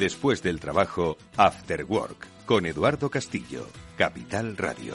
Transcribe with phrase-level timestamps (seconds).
[0.00, 3.66] Después del trabajo, After Work, con Eduardo Castillo,
[3.98, 4.94] Capital Radio.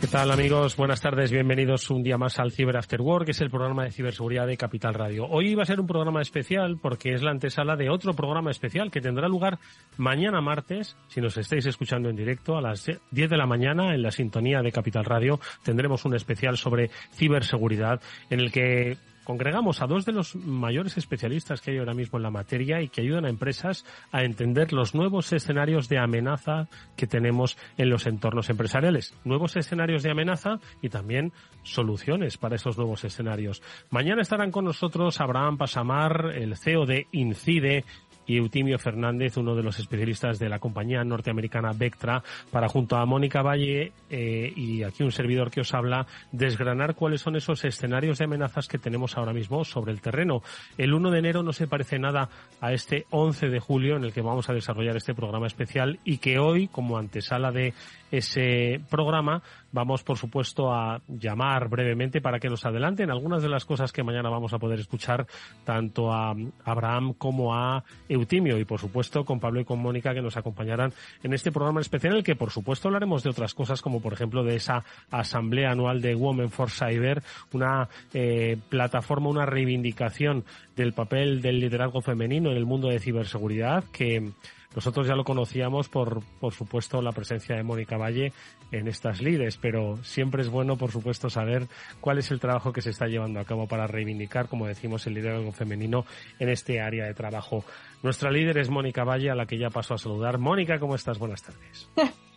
[0.00, 0.76] ¿Qué tal amigos?
[0.76, 3.92] Buenas tardes, bienvenidos un día más al Cyber After Work, que es el programa de
[3.92, 5.26] ciberseguridad de Capital Radio.
[5.26, 8.90] Hoy va a ser un programa especial porque es la antesala de otro programa especial
[8.90, 9.60] que tendrá lugar
[9.98, 14.02] mañana martes, si nos estáis escuchando en directo, a las 10 de la mañana en
[14.02, 15.38] la sintonía de Capital Radio.
[15.62, 18.96] Tendremos un especial sobre ciberseguridad en el que
[19.28, 22.88] Congregamos a dos de los mayores especialistas que hay ahora mismo en la materia y
[22.88, 28.06] que ayudan a empresas a entender los nuevos escenarios de amenaza que tenemos en los
[28.06, 29.14] entornos empresariales.
[29.24, 33.62] Nuevos escenarios de amenaza y también soluciones para esos nuevos escenarios.
[33.90, 37.84] Mañana estarán con nosotros Abraham Pasamar, el CEO de Incide,
[38.28, 43.06] y Eutimio Fernández, uno de los especialistas de la compañía norteamericana Vectra, para junto a
[43.06, 48.18] Mónica Valle eh, y aquí un servidor que os habla, desgranar cuáles son esos escenarios
[48.18, 50.42] de amenazas que tenemos ahora mismo sobre el terreno.
[50.76, 52.28] El 1 de enero no se parece nada
[52.60, 56.18] a este 11 de julio en el que vamos a desarrollar este programa especial y
[56.18, 57.72] que hoy, como antesala de
[58.10, 59.42] ese programa,
[59.72, 64.02] vamos por supuesto a llamar brevemente para que nos adelanten algunas de las cosas que
[64.02, 65.26] mañana vamos a poder escuchar
[65.64, 70.22] tanto a Abraham como a Eutimio y por supuesto con Pablo y con Mónica que
[70.22, 70.92] nos acompañarán
[71.22, 74.12] en este programa especial en el que por supuesto hablaremos de otras cosas como por
[74.12, 80.44] ejemplo de esa asamblea anual de Women for Cyber, una eh, plataforma, una reivindicación
[80.76, 84.32] del papel del liderazgo femenino en el mundo de ciberseguridad que
[84.74, 88.32] nosotros ya lo conocíamos por, por supuesto, la presencia de Mónica Valle
[88.70, 91.66] en estas lides, pero siempre es bueno, por supuesto, saber
[92.00, 95.14] cuál es el trabajo que se está llevando a cabo para reivindicar, como decimos, el
[95.14, 96.04] liderazgo femenino
[96.38, 97.64] en este área de trabajo.
[98.02, 100.38] Nuestra líder es Mónica Valle, a la que ya paso a saludar.
[100.38, 101.18] Mónica, ¿cómo estás?
[101.18, 101.88] Buenas tardes.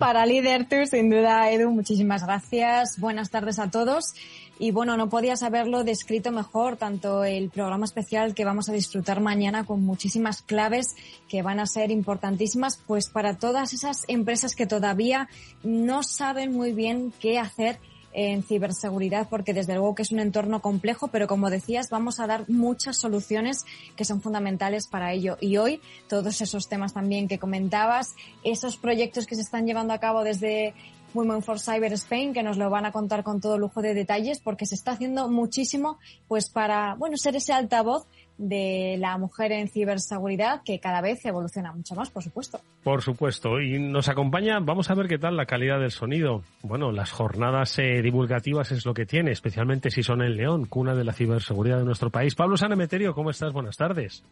[0.00, 2.98] para líder tú, sin duda, Edu, muchísimas gracias.
[2.98, 4.14] Buenas tardes a todos.
[4.58, 9.20] Y bueno, no podías haberlo descrito mejor, tanto el programa especial que vamos a disfrutar
[9.20, 10.96] mañana con muchísimas claves
[11.28, 15.28] que van a ser importantísimas, pues para todas esas empresas que todavía
[15.62, 17.78] no saben muy bien qué hacer
[18.12, 22.26] en ciberseguridad porque desde luego que es un entorno complejo, pero como decías, vamos a
[22.26, 23.64] dar muchas soluciones
[23.96, 25.36] que son fundamentales para ello.
[25.40, 29.98] Y hoy todos esos temas también que comentabas, esos proyectos que se están llevando a
[29.98, 30.74] cabo desde
[31.14, 34.40] Women for Cyber Spain, que nos lo van a contar con todo lujo de detalles,
[34.40, 35.98] porque se está haciendo muchísimo,
[36.28, 38.06] pues para, bueno, ser ese altavoz
[38.40, 42.58] de la mujer en ciberseguridad, que cada vez evoluciona mucho más, por supuesto.
[42.82, 43.60] Por supuesto.
[43.60, 46.42] Y nos acompaña, vamos a ver qué tal la calidad del sonido.
[46.62, 50.94] Bueno, las jornadas eh, divulgativas es lo que tiene, especialmente si son en León, cuna
[50.94, 52.34] de la ciberseguridad de nuestro país.
[52.34, 53.52] Pablo Sanemeterio, ¿cómo estás?
[53.52, 54.24] Buenas tardes.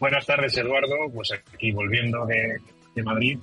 [0.00, 0.96] Buenas tardes, Eduardo.
[1.14, 2.56] Pues aquí volviendo de,
[2.94, 3.38] de Madrid,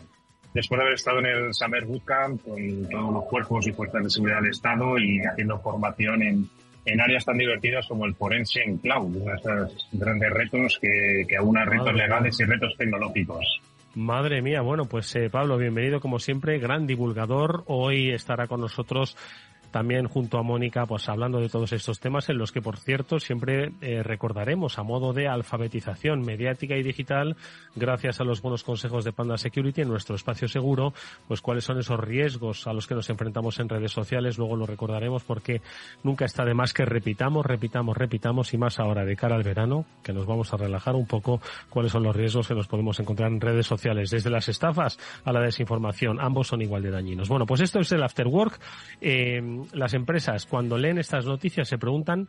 [0.55, 4.09] después de haber estado en el Summer Bootcamp con todos los cuerpos y fuerzas de
[4.09, 6.49] seguridad del Estado y haciendo formación en,
[6.85, 11.25] en áreas tan divertidas como el forense en cloud, uno de esos grandes retos que,
[11.27, 13.61] que aúna retos legales y retos tecnológicos.
[13.95, 17.63] Madre mía, bueno, pues eh, Pablo, bienvenido como siempre, gran divulgador.
[17.65, 19.17] Hoy estará con nosotros
[19.71, 23.19] también junto a Mónica, pues hablando de todos estos temas en los que, por cierto,
[23.19, 27.35] siempre eh, recordaremos a modo de alfabetización mediática y digital,
[27.75, 30.93] gracias a los buenos consejos de Panda Security en nuestro espacio seguro,
[31.27, 34.37] pues cuáles son esos riesgos a los que nos enfrentamos en redes sociales.
[34.37, 35.61] Luego lo recordaremos porque
[36.03, 39.85] nunca está de más que repitamos, repitamos, repitamos y más ahora de cara al verano,
[40.03, 43.31] que nos vamos a relajar un poco cuáles son los riesgos que nos podemos encontrar
[43.31, 46.19] en redes sociales, desde las estafas a la desinformación.
[46.19, 47.29] Ambos son igual de dañinos.
[47.29, 48.59] Bueno, pues esto es el After Work.
[49.01, 49.41] Eh,
[49.73, 52.27] las empresas cuando leen estas noticias se preguntan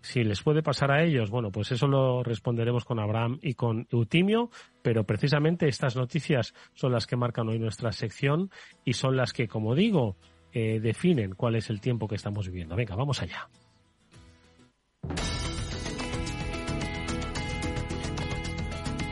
[0.00, 1.30] si les puede pasar a ellos.
[1.30, 4.50] Bueno, pues eso lo responderemos con Abraham y con Eutimio,
[4.82, 8.50] pero precisamente estas noticias son las que marcan hoy nuestra sección
[8.84, 10.16] y son las que, como digo,
[10.52, 12.76] eh, definen cuál es el tiempo que estamos viviendo.
[12.76, 13.48] Venga, vamos allá.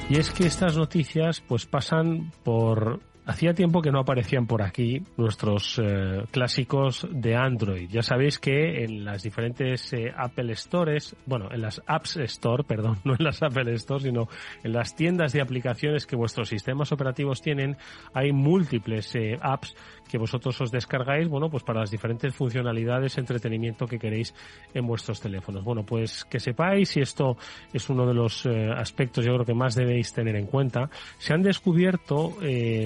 [0.08, 5.02] Y es que estas noticias pues pasan por Hacía tiempo que no aparecían por aquí
[5.16, 7.88] nuestros eh, clásicos de Android.
[7.88, 12.98] Ya sabéis que en las diferentes eh, Apple Stores, bueno, en las Apps Store, perdón,
[13.04, 14.28] no en las Apple Store, sino
[14.62, 17.78] en las tiendas de aplicaciones que vuestros sistemas operativos tienen,
[18.12, 19.74] hay múltiples eh, apps
[20.08, 24.34] que vosotros os descargáis, bueno, pues para las diferentes funcionalidades, entretenimiento que queréis
[24.72, 25.64] en vuestros teléfonos.
[25.64, 27.36] Bueno, pues que sepáis, y esto
[27.72, 31.42] es uno de los aspectos yo creo que más debéis tener en cuenta, se han
[31.42, 32.36] descubierto,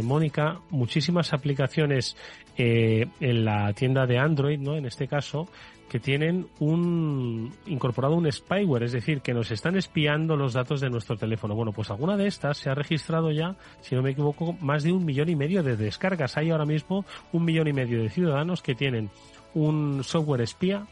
[0.03, 2.17] Mónica, muchísimas aplicaciones
[2.61, 4.77] eh, en la tienda de Android, ¿no?
[4.77, 5.49] En este caso,
[5.89, 10.91] que tienen un incorporado un spyware, es decir, que nos están espiando los datos de
[10.91, 11.55] nuestro teléfono.
[11.55, 14.93] Bueno, pues alguna de estas se ha registrado ya, si no me equivoco, más de
[14.93, 16.37] un millón y medio de descargas.
[16.37, 19.11] Hay ahora mismo un millón y medio de ciudadanos que tienen
[19.55, 20.87] un software espía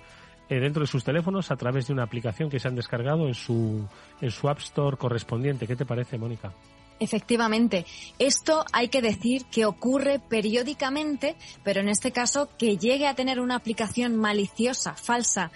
[0.49, 3.35] eh, dentro de sus teléfonos a través de una aplicación que se han descargado en
[3.35, 3.87] su
[4.21, 5.67] en su App Store correspondiente.
[5.67, 6.53] ¿Qué te parece, Mónica?
[6.99, 7.85] Efectivamente,
[8.19, 13.39] esto hay que decir que ocurre periódicamente, pero en este caso que llegue a tener
[13.41, 15.51] una aplicación maliciosa, falsa,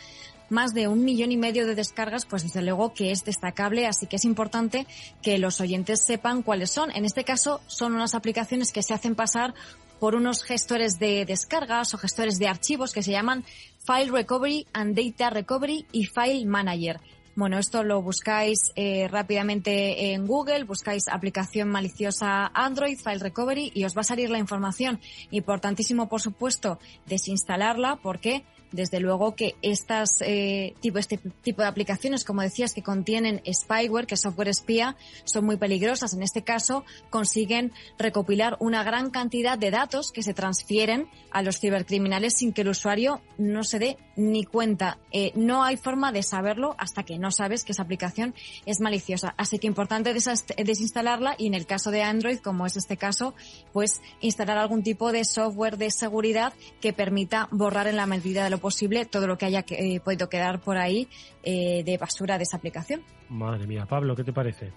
[0.51, 4.07] más de un millón y medio de descargas, pues desde luego que es destacable, así
[4.07, 4.87] que es importante
[5.23, 6.91] que los oyentes sepan cuáles son.
[6.91, 9.55] En este caso son unas aplicaciones que se hacen pasar
[9.99, 13.45] por unos gestores de descargas o gestores de archivos que se llaman
[13.87, 17.01] File Recovery and Data Recovery y File Manager.
[17.41, 23.85] Bueno, esto lo buscáis eh, rápidamente en Google, buscáis aplicación maliciosa Android, File Recovery y
[23.85, 25.01] os va a salir la información.
[25.31, 32.25] Importantísimo, por supuesto, desinstalarla porque desde luego que estas eh, tipo, este tipo de aplicaciones,
[32.25, 36.15] como decías, que contienen spyware, que es software espía, son muy peligrosas.
[36.15, 41.61] En este caso, consiguen recopilar una gran cantidad de datos que se transfieren a los
[41.61, 44.99] cibercriminales sin que el usuario no se dé ni cuenta.
[45.13, 48.35] Eh, no hay forma de saberlo hasta que no sabes que esa aplicación
[48.67, 49.35] es maliciosa.
[49.37, 53.35] Así que importante desinstalarla y en el caso de Android, como es este caso,
[53.73, 58.51] pues instalar algún tipo de software de seguridad que permita borrar en la medida de
[58.51, 61.09] lo posible todo lo que haya eh, podido quedar por ahí
[61.43, 63.03] eh, de basura de esa aplicación.
[63.29, 64.71] Madre mía, Pablo, ¿qué te parece?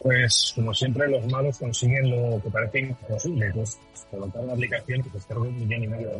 [0.00, 3.78] Pues como siempre los malos consiguen lo que parece imposible, pues
[4.10, 6.18] colocar una aplicación que descargue un millón y medio de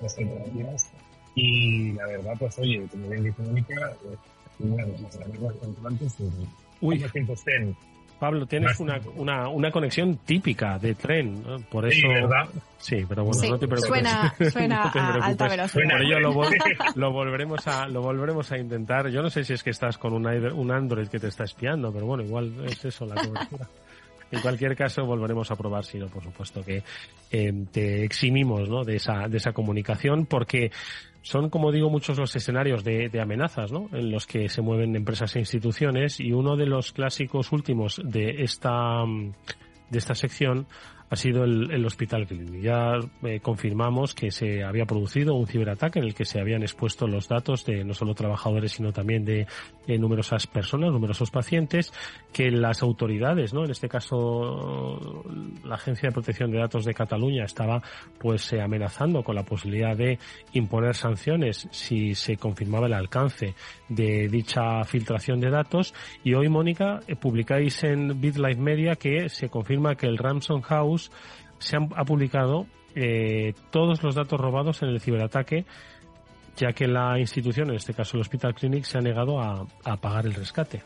[0.00, 0.90] veces.
[1.34, 4.18] Y la verdad, pues oye, como bien dice Mónica, pues,
[4.58, 6.16] de las amigos controlantes,
[6.80, 7.04] Uy.
[8.18, 12.00] Pablo, tienes una, una, una conexión típica de tren, por eso.
[12.00, 12.48] Sí, ¿verdad?
[12.78, 13.88] Sí, pero bueno, no te preocupes.
[13.88, 15.90] Suena, suena a alta velocidad.
[15.90, 16.32] Por ello lo,
[16.94, 19.08] lo, volveremos a, lo volveremos a intentar.
[19.08, 21.92] Yo no sé si es que estás con un, un Android que te está espiando,
[21.92, 23.68] pero bueno, igual es eso la cobertura.
[24.30, 26.82] En cualquier caso, volveremos a probar, si no, por supuesto que
[27.30, 30.72] eh, te eximimos de, esa, de esa comunicación, porque
[31.22, 33.88] son, como digo, muchos los escenarios de, de, amenazas, ¿no?
[33.92, 38.42] En los que se mueven empresas e instituciones y uno de los clásicos últimos de
[38.42, 39.04] esta,
[39.90, 40.66] de esta sección
[41.08, 42.62] ha sido el, Hospital Clinic.
[42.62, 47.06] Ya eh, confirmamos que se había producido un ciberataque en el que se habían expuesto
[47.06, 49.46] los datos de no solo trabajadores, sino también de,
[49.86, 51.92] numerosas personas, numerosos pacientes,
[52.32, 53.64] que las autoridades, ¿no?
[53.64, 55.24] En este caso,
[55.64, 57.80] la Agencia de Protección de Datos de Cataluña estaba
[58.18, 60.18] pues eh, amenazando con la posibilidad de
[60.54, 63.54] imponer sanciones si se confirmaba el alcance
[63.88, 65.94] de dicha filtración de datos.
[66.24, 70.95] Y hoy, Mónica, eh, publicáis en BitLife Media que se confirma que el Ramson House
[71.58, 72.66] se han, ha publicado
[72.98, 75.66] eh, todos los datos robados en el ciberataque,
[76.56, 79.66] ya que la institución, en este caso el Hospital Clinic, se ha negado a,
[80.00, 80.82] pagar el rescate.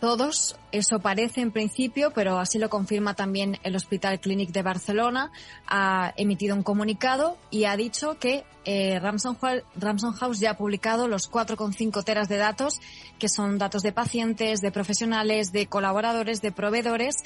[0.00, 5.30] Todos, eso parece en principio, pero así lo confirma también el Hospital Clinic de Barcelona,
[5.68, 9.36] ha emitido un comunicado y ha dicho que eh, Ramson
[10.14, 12.80] House ya ha publicado los 4,5 teras de datos,
[13.18, 17.16] que son datos de pacientes, de profesionales, de colaboradores, de proveedores,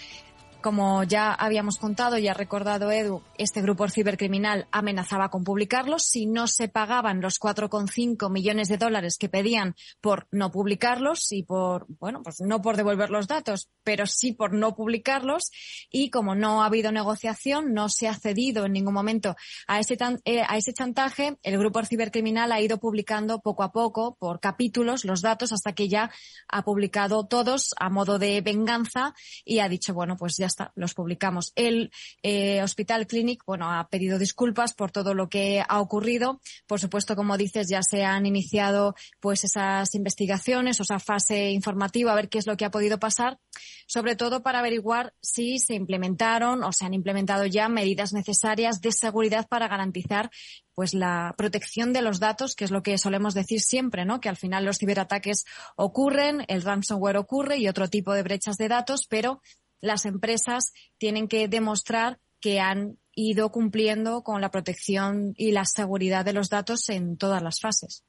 [0.60, 6.26] como ya habíamos contado y ha recordado Edu, este grupo cibercriminal amenazaba con publicarlos si
[6.26, 11.86] no se pagaban los 4,5 millones de dólares que pedían por no publicarlos y por,
[12.00, 15.50] bueno, pues no por devolver los datos, pero sí por no publicarlos.
[15.90, 19.36] Y como no ha habido negociación, no se ha cedido en ningún momento
[19.66, 24.16] a ese, eh, a ese chantaje, el grupo cibercriminal ha ido publicando poco a poco,
[24.18, 26.10] por capítulos, los datos hasta que ya
[26.48, 30.94] ha publicado todos a modo de venganza y ha dicho, bueno, pues ya está, los
[30.94, 31.52] publicamos.
[31.54, 36.40] El eh, Hospital Clinic, bueno, ha pedido disculpas por todo lo que ha ocurrido.
[36.66, 42.12] Por supuesto, como dices, ya se han iniciado pues esas investigaciones o esa fase informativa
[42.12, 43.38] a ver qué es lo que ha podido pasar,
[43.86, 48.92] sobre todo para averiguar si se implementaron o se han implementado ya medidas necesarias de
[48.92, 50.30] seguridad para garantizar
[50.74, 54.20] pues la protección de los datos, que es lo que solemos decir siempre, ¿no?
[54.20, 58.68] Que al final los ciberataques ocurren, el ransomware ocurre y otro tipo de brechas de
[58.68, 59.42] datos, pero
[59.80, 66.24] las empresas tienen que demostrar que han ido cumpliendo con la protección y la seguridad
[66.24, 68.04] de los datos en todas las fases.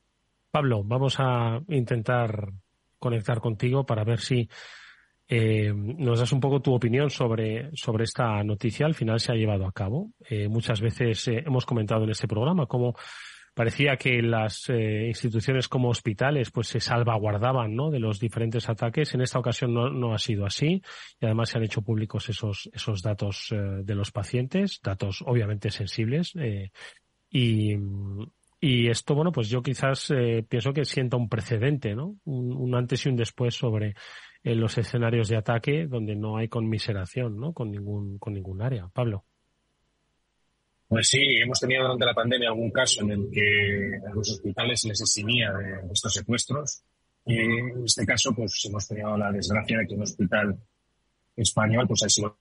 [0.52, 2.52] Pablo, vamos a intentar
[3.00, 4.50] conectar contigo para ver si
[5.28, 8.86] eh, nos das un poco tu opinión sobre, sobre esta noticia.
[8.86, 10.12] Al final se ha llevado a cabo.
[10.28, 12.96] Eh, muchas veces eh, hemos comentado en este programa cómo
[13.60, 17.90] parecía que las eh, instituciones como hospitales pues se salvaguardaban ¿no?
[17.90, 19.14] de los diferentes ataques.
[19.14, 20.82] En esta ocasión no, no, ha sido así
[21.20, 25.72] y además se han hecho públicos esos, esos datos eh, de los pacientes, datos obviamente
[25.72, 26.32] sensibles.
[26.38, 26.72] Eh,
[27.30, 27.76] y,
[28.88, 30.10] esto, bueno, pues yo quizás
[30.48, 32.16] pienso que sienta un precedente, ¿no?
[32.24, 33.94] Un, antes y un después sobre
[34.42, 37.52] los escenarios de ataque donde no hay conmiseración ¿no?
[37.52, 38.88] con, ningún, con ningún área.
[38.88, 39.26] Pablo.
[40.90, 44.82] Pues sí, hemos tenido durante la pandemia algún caso en el que a los hospitales
[44.82, 46.82] se les eximía de estos secuestros.
[47.28, 50.58] Y en este caso, pues hemos tenido la desgracia de que un hospital
[51.36, 52.36] español, pues ha sido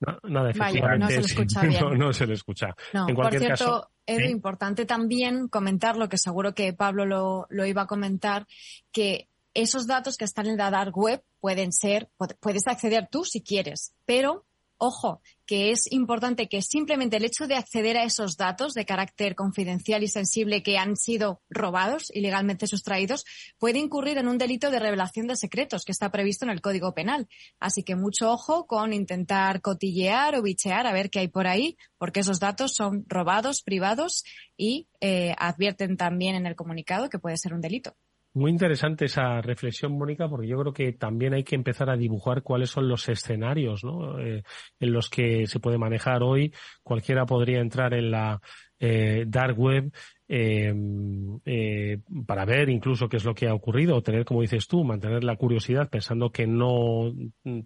[0.00, 0.52] no, nada,
[0.96, 1.80] no se le escucha bien.
[1.82, 2.76] No, no se le escucha.
[2.94, 4.30] No, en cualquier por cierto, caso, ¿sí?
[4.30, 8.46] importante también comentar lo que seguro que Pablo lo, lo iba a comentar,
[8.92, 13.42] que esos datos que están en la dark web pueden ser, puedes acceder tú si
[13.42, 14.46] quieres, pero
[14.80, 19.34] ojo, que es importante que simplemente el hecho de acceder a esos datos de carácter
[19.34, 23.24] confidencial y sensible que han sido robados, ilegalmente sustraídos,
[23.58, 26.94] puede incurrir en un delito de revelación de secretos que está previsto en el Código
[26.94, 27.28] Penal.
[27.58, 31.76] Así que mucho ojo con intentar cotillear o bichear a ver qué hay por ahí,
[31.98, 34.24] porque esos datos son robados, privados
[34.56, 37.96] y eh, advierten también en el comunicado que puede ser un delito.
[38.32, 42.44] Muy interesante esa reflexión, Mónica, porque yo creo que también hay que empezar a dibujar
[42.44, 44.20] cuáles son los escenarios ¿no?
[44.20, 44.44] eh,
[44.78, 46.54] en los que se puede manejar hoy.
[46.84, 48.40] Cualquiera podría entrar en la
[48.78, 49.92] eh, dark web
[50.28, 54.84] eh, para ver incluso qué es lo que ha ocurrido o tener, como dices tú,
[54.84, 57.12] mantener la curiosidad pensando que no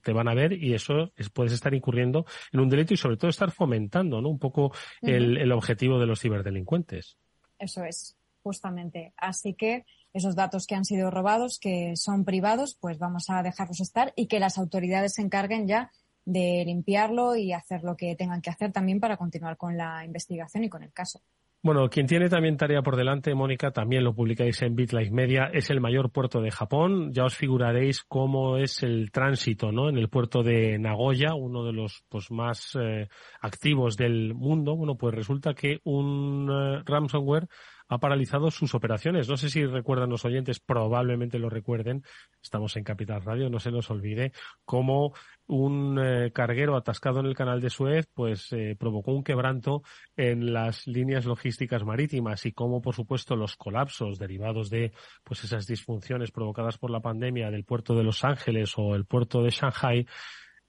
[0.02, 3.18] te van a ver y eso es, puedes estar incurriendo en un delito y sobre
[3.18, 4.30] todo estar fomentando ¿no?
[4.30, 7.18] un poco el objetivo de los ciberdelincuentes.
[7.58, 9.12] Eso es, justamente.
[9.18, 13.80] Así que esos datos que han sido robados, que son privados, pues vamos a dejarlos
[13.80, 15.90] estar y que las autoridades se encarguen ya
[16.24, 20.64] de limpiarlo y hacer lo que tengan que hacer también para continuar con la investigación
[20.64, 21.20] y con el caso.
[21.64, 25.70] Bueno, quien tiene también tarea por delante, Mónica, también lo publicáis en BitLife Media, es
[25.70, 27.10] el mayor puerto de Japón.
[27.14, 29.88] Ya os figuraréis cómo es el tránsito, ¿no?
[29.88, 33.08] En el puerto de Nagoya, uno de los pues más eh,
[33.40, 34.76] activos del mundo.
[34.76, 37.48] Bueno, pues resulta que un eh, ransomware
[37.88, 39.28] ha paralizado sus operaciones.
[39.28, 42.02] No sé si recuerdan los oyentes, probablemente lo recuerden.
[42.42, 44.32] Estamos en Capital Radio, no se nos olvide
[44.64, 45.12] cómo
[45.46, 49.82] un eh, carguero atascado en el canal de Suez pues eh, provocó un quebranto
[50.16, 55.66] en las líneas logísticas marítimas y cómo por supuesto los colapsos derivados de pues esas
[55.66, 60.06] disfunciones provocadas por la pandemia del puerto de Los Ángeles o el puerto de Shanghai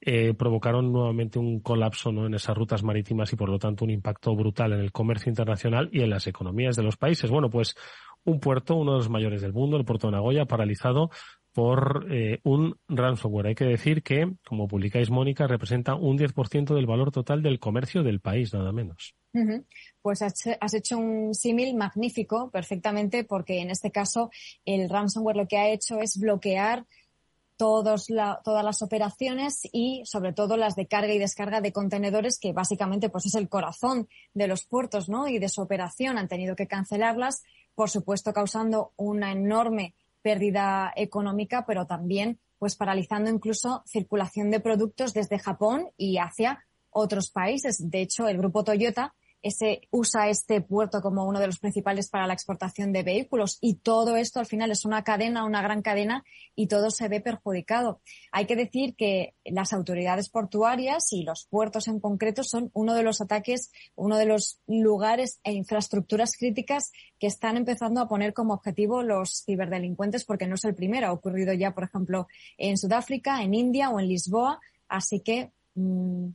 [0.08, 2.26] eh, provocaron nuevamente un colapso ¿no?
[2.26, 5.88] en esas rutas marítimas y por lo tanto un impacto brutal en el comercio internacional
[5.90, 7.28] y en las economías de los países.
[7.28, 7.74] Bueno, pues
[8.22, 11.10] un puerto, uno de los mayores del mundo, el puerto de Nagoya, paralizado
[11.52, 13.48] por eh, un ransomware.
[13.48, 18.04] Hay que decir que, como publicáis, Mónica, representa un 10% del valor total del comercio
[18.04, 19.16] del país, nada menos.
[20.02, 24.30] Pues has hecho un símil magnífico, perfectamente, porque en este caso
[24.64, 26.86] el ransomware lo que ha hecho es bloquear
[27.56, 32.38] todos la, todas las operaciones y sobre todo las de carga y descarga de contenedores
[32.38, 35.26] que básicamente pues es el corazón de los puertos, ¿no?
[35.28, 37.42] Y de su operación han tenido que cancelarlas,
[37.74, 45.12] por supuesto causando una enorme pérdida económica, pero también pues paralizando incluso circulación de productos
[45.12, 47.90] desde Japón y hacia otros países.
[47.90, 49.14] De hecho, el grupo Toyota
[49.46, 53.74] ese, usa este puerto como uno de los principales para la exportación de vehículos y
[53.74, 56.24] todo esto al final es una cadena, una gran cadena
[56.54, 58.00] y todo se ve perjudicado.
[58.32, 63.04] Hay que decir que las autoridades portuarias y los puertos en concreto son uno de
[63.04, 68.54] los ataques, uno de los lugares e infraestructuras críticas que están empezando a poner como
[68.54, 71.06] objetivo los ciberdelincuentes porque no es el primero.
[71.06, 72.26] Ha ocurrido ya, por ejemplo,
[72.58, 74.60] en Sudáfrica, en India o en Lisboa.
[74.88, 76.30] Así que mmm,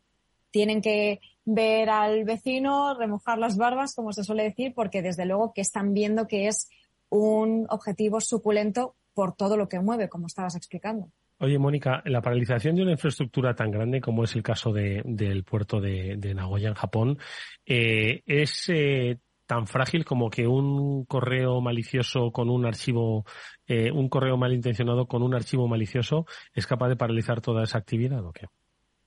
[0.51, 1.20] tienen que
[1.53, 5.93] ver al vecino, remojar las barbas, como se suele decir, porque desde luego que están
[5.93, 6.70] viendo que es
[7.10, 11.10] un objetivo suculento por todo lo que mueve, como estabas explicando.
[11.39, 15.81] Oye, Mónica, la paralización de una infraestructura tan grande como es el caso del puerto
[15.81, 17.17] de, Nagoya en Japón,
[17.65, 19.17] eh, ¿es eh,
[19.48, 23.25] tan frágil como que un correo malicioso con un archivo,
[23.67, 28.24] eh, un correo malintencionado con un archivo malicioso es capaz de paralizar toda esa actividad
[28.24, 28.46] o qué?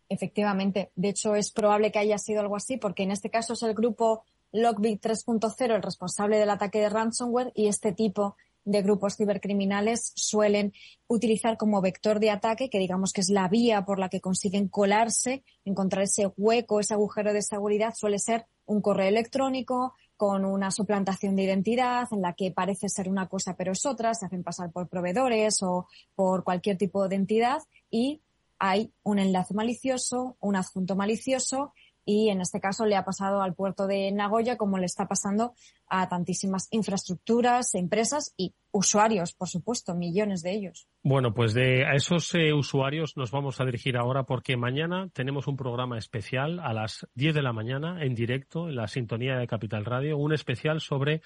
[0.09, 0.91] Efectivamente.
[0.95, 3.75] De hecho, es probable que haya sido algo así porque en este caso es el
[3.75, 10.13] grupo Lockbit 3.0 el responsable del ataque de ransomware y este tipo de grupos cibercriminales
[10.15, 10.73] suelen
[11.07, 14.69] utilizar como vector de ataque, que digamos que es la vía por la que consiguen
[14.69, 20.71] colarse, encontrar ese hueco, ese agujero de seguridad, suele ser un correo electrónico con una
[20.71, 24.45] suplantación de identidad en la que parece ser una cosa pero es otra, se hacen
[24.45, 27.59] pasar por proveedores o por cualquier tipo de entidad
[27.91, 28.23] y
[28.59, 31.73] hay un enlace malicioso, un adjunto malicioso
[32.07, 35.55] y en este caso le ha pasado al puerto de Nagoya como le está pasando
[35.89, 40.89] a tantísimas infraestructuras, empresas y usuarios, por supuesto, millones de ellos.
[41.03, 45.47] Bueno, pues de a esos eh, usuarios nos vamos a dirigir ahora porque mañana tenemos
[45.47, 49.47] un programa especial a las 10 de la mañana en directo en la sintonía de
[49.47, 51.23] Capital Radio, un especial sobre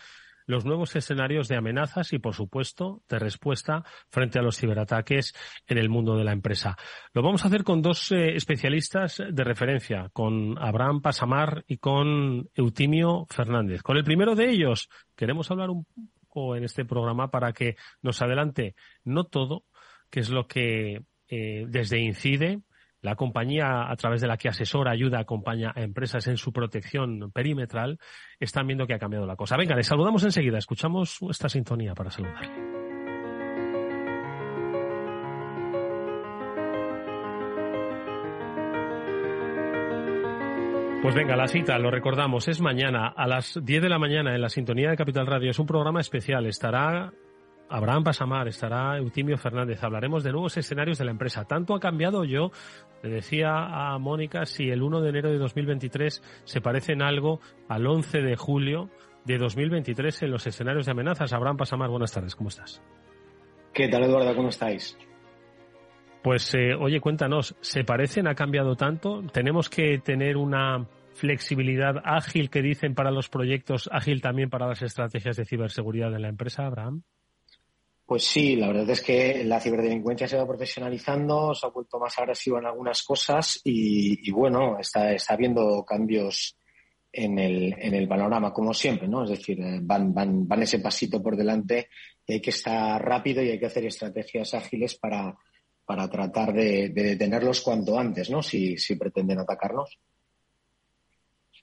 [0.48, 5.34] los nuevos escenarios de amenazas y, por supuesto, de respuesta frente a los ciberataques
[5.66, 6.76] en el mundo de la empresa.
[7.12, 12.48] Lo vamos a hacer con dos eh, especialistas de referencia, con Abraham Pasamar y con
[12.54, 13.82] Eutimio Fernández.
[13.82, 15.86] Con el primero de ellos queremos hablar un
[16.26, 18.74] poco en este programa para que nos adelante
[19.04, 19.64] no todo,
[20.10, 22.62] que es lo que eh, desde Incide
[23.00, 27.30] la compañía a través de la que asesora, ayuda, acompaña a empresas en su protección
[27.32, 27.98] perimetral,
[28.40, 29.56] están viendo que ha cambiado la cosa.
[29.56, 30.58] Venga, les saludamos enseguida.
[30.58, 32.78] Escuchamos esta sintonía para saludarle.
[41.00, 44.42] Pues venga, la cita, lo recordamos, es mañana a las 10 de la mañana en
[44.42, 45.52] la sintonía de Capital Radio.
[45.52, 46.44] Es un programa especial.
[46.46, 47.12] Estará
[47.70, 49.82] Abraham Pasamar, estará Eutimio Fernández.
[49.82, 51.44] Hablaremos de nuevos escenarios de la empresa.
[51.44, 52.50] Tanto ha cambiado yo,
[53.02, 57.40] le decía a Mónica, si el 1 de enero de 2023 se parece en algo
[57.68, 58.88] al 11 de julio
[59.24, 61.32] de 2023 en los escenarios de amenazas.
[61.32, 62.82] Abraham Pasamar, buenas tardes, ¿cómo estás?
[63.74, 64.34] ¿Qué tal, Eduardo?
[64.34, 64.96] ¿Cómo estáis?
[66.22, 68.26] Pues, eh, oye, cuéntanos, ¿se parecen?
[68.26, 69.22] ¿Ha cambiado tanto?
[69.32, 74.82] ¿Tenemos que tener una flexibilidad ágil que dicen para los proyectos, ágil también para las
[74.82, 77.02] estrategias de ciberseguridad de la empresa, Abraham?
[78.08, 82.18] Pues sí, la verdad es que la ciberdelincuencia se va profesionalizando, se ha vuelto más
[82.18, 86.56] agresiva en algunas cosas y, bueno, está, está habiendo cambios
[87.12, 89.24] en el, en el panorama, como siempre, ¿no?
[89.24, 91.90] Es decir, eh, van, van, van ese pasito por delante
[92.26, 95.36] y hay que estar rápido y hay que hacer estrategias ágiles para,
[95.84, 98.42] para tratar de, de detenerlos cuanto antes, ¿no?
[98.42, 99.98] Si, si pretenden atacarnos.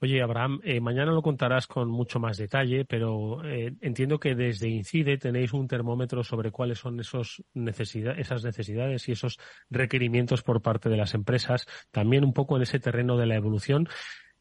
[0.02, 4.68] Oye, Abraham, eh, mañana lo contarás con mucho más detalle, pero eh, entiendo que desde
[4.68, 10.90] Incide tenéis un termómetro sobre cuáles son esos esas necesidades y esos requerimientos por parte
[10.90, 13.88] de las empresas, también un poco en ese terreno de la evolución.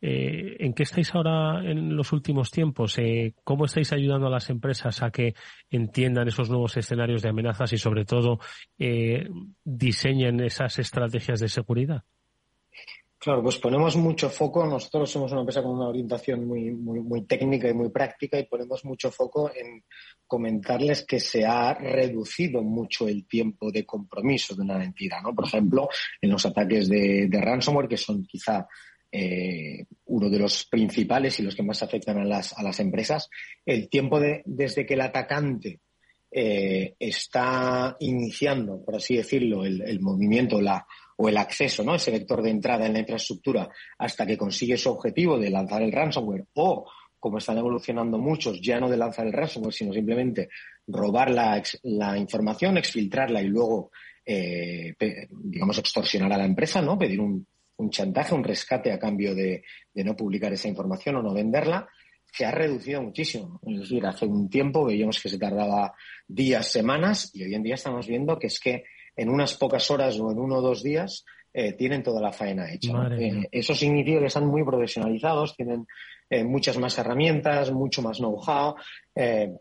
[0.01, 2.97] Eh, ¿En qué estáis ahora en los últimos tiempos?
[3.45, 5.35] ¿Cómo estáis ayudando a las empresas a que
[5.71, 8.39] entiendan esos nuevos escenarios de amenazas y, sobre todo,
[9.65, 12.05] diseñen esas estrategias de seguridad?
[13.25, 14.67] Claro, pues ponemos mucho foco.
[14.67, 18.85] Nosotros somos una empresa con una orientación muy, muy, técnica y muy práctica y ponemos
[18.85, 19.83] mucho foco en
[20.27, 25.35] comentarles que se ha reducido mucho el tiempo de compromiso de una entidad, ¿no?
[25.35, 25.89] Por ejemplo,
[26.21, 28.69] en los ataques de, ransomware, que son quizá
[29.11, 33.31] eh, uno de los principales y los que más afectan a las, a las empresas,
[33.65, 35.81] el tiempo de, desde que el atacante
[36.31, 41.95] eh, está iniciando, por así decirlo, el movimiento, la o el acceso, ¿no?
[41.95, 45.93] Ese vector de entrada en la infraestructura hasta que consigue su objetivo de lanzar el
[45.93, 50.49] ransomware o, como están evolucionando muchos, ya no de lanzar el ransomware, sino simplemente
[50.87, 53.93] robar la, la información, exfiltrarla y luego,
[54.27, 54.95] eh,
[55.31, 56.99] digamos, extorsionar a la empresa, ¿no?
[56.99, 57.47] Pedir un,
[57.91, 61.89] chantaje, un rescate a cambio de, de, no publicar esa información o no venderla,
[62.25, 63.61] se ha reducido muchísimo.
[63.67, 65.95] Es decir, hace un tiempo veíamos que se tardaba
[66.27, 68.85] días, semanas, y hoy en día estamos viendo que es que
[69.17, 71.25] en unas pocas horas o en uno o dos días
[71.57, 72.93] eh, tienen toda la faena hecha.
[73.17, 75.87] Eh, eso significa que están muy profesionalizados, tienen
[76.29, 78.75] eh, muchas más herramientas, mucho más know-how,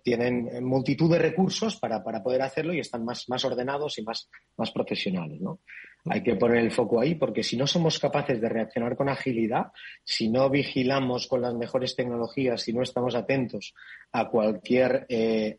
[0.03, 4.27] tienen multitud de recursos para, para, poder hacerlo y están más, más ordenados y más,
[4.57, 5.39] más profesionales.
[5.39, 5.59] ¿no?
[6.05, 9.67] Hay que poner el foco ahí porque si no somos capaces de reaccionar con agilidad,
[10.03, 13.73] si no vigilamos con las mejores tecnologías, si no estamos atentos
[14.11, 15.07] a cualquier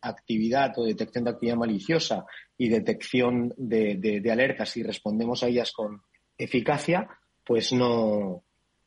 [0.02, 2.26] actividad o detección de actividad maliciosa
[2.58, 6.02] y detección de, de alertas y respondemos a ellas con,
[6.38, 7.08] eficacia,
[7.44, 8.44] pues no,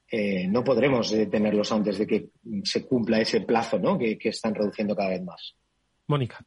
[0.10, 2.30] eh, no podremos detenerlos antes de que
[2.64, 3.98] se cumpla ese plazo ¿no?
[3.98, 5.56] que, están reduciendo cada vez más.
[6.08, 6.44] Mónica.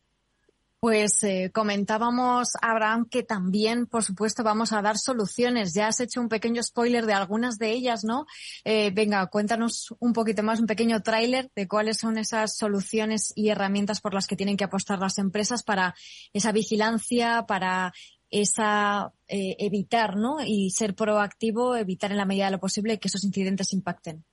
[0.80, 5.74] Pues eh, comentábamos, Abraham, que también, por supuesto, vamos a dar soluciones.
[5.74, 8.24] Ya has hecho un pequeño spoiler de algunas de ellas, ¿no?
[8.64, 13.50] Eh, venga, cuéntanos un poquito más, un pequeño tráiler de cuáles son esas soluciones y
[13.50, 15.94] herramientas por las que tienen que apostar las empresas para
[16.32, 17.92] esa vigilancia, para
[18.30, 20.38] esa eh, evitar, ¿no?
[20.42, 24.24] Y ser proactivo, evitar en la medida de lo posible que esos incidentes impacten.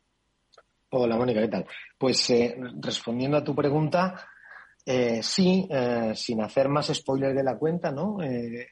[0.91, 1.65] Hola, Mónica, ¿qué tal?
[1.97, 2.31] Pues
[2.79, 4.29] respondiendo a tu pregunta,
[4.89, 8.23] eh, sí, eh, sin hacer más spoiler de la cuenta, ¿no?
[8.23, 8.69] Eh,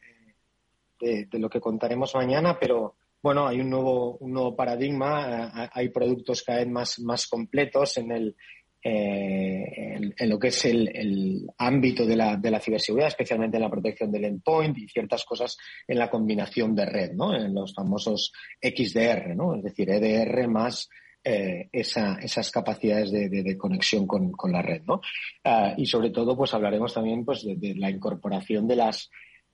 [0.98, 6.42] de, lo que contaremos mañana, pero bueno, hay un nuevo, un nuevo paradigma, hay productos
[6.42, 8.36] cada vez más, más completos en el,
[8.82, 14.10] en, lo que es el, ámbito de la, de la, ciberseguridad, especialmente en la protección
[14.10, 17.36] del endpoint y ciertas cosas en la combinación de red, ¿no?
[17.36, 19.56] En los famosos XDR, ¿no?
[19.56, 20.90] Es decir, EDR más
[21.28, 25.02] eh, esa, esas capacidades de, conexión con, la red, ¿no?
[25.44, 29.10] Ah, y sobre todo, pues hablaremos también pues de, la incorporación de las,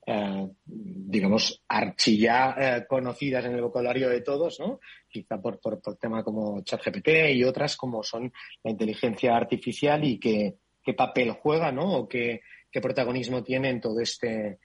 [0.05, 4.81] eh, digamos, archilla eh, conocidas en el vocabulario de todos, ¿no?
[5.07, 8.34] Quizá por, por, tema como ChatGPT y otras como son
[8.65, 10.57] la inteligencia artificial y qué,
[10.97, 11.99] papel juega, ¿no?
[11.99, 14.60] O qué, qué protagonismo tiene en todo este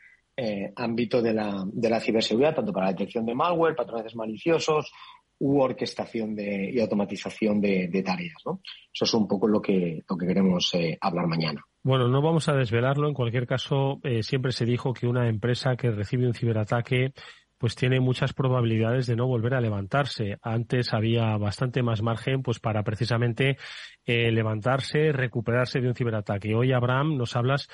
[0.75, 4.93] ámbito de la, de la ciberseguridad, tanto para la detección de malware, patrones maliciosos
[5.39, 8.43] u orquestación de, y automatización de, tareas.
[8.45, 8.61] ¿no?
[8.93, 11.63] Eso es un poco lo que, lo que queremos eh, hablar mañana.
[11.83, 13.09] Bueno, no vamos a desvelarlo.
[13.09, 17.13] En cualquier caso, eh, siempre se dijo que una empresa que recibe un ciberataque
[17.59, 20.37] pues tiene muchas probabilidades de no volver a levantarse.
[20.43, 23.57] Antes había bastante más margen pues para precisamente
[24.05, 26.55] eh, levantarse, recuperarse de un ciberataque.
[26.55, 27.69] Hoy, Abraham, nos hablas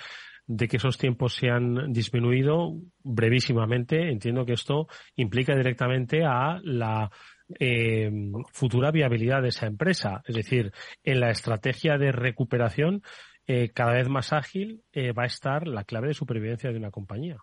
[0.46, 4.10] de que esos tiempos se han disminuido brevísimamente.
[4.10, 7.10] Entiendo que esto implica directamente a la
[7.58, 8.10] eh,
[8.52, 10.22] futura viabilidad de esa empresa.
[10.26, 10.72] Es decir,
[11.04, 13.02] en la estrategia de recuperación
[13.46, 16.90] eh, cada vez más ágil eh, va a estar la clave de supervivencia de una
[16.90, 17.38] compañía.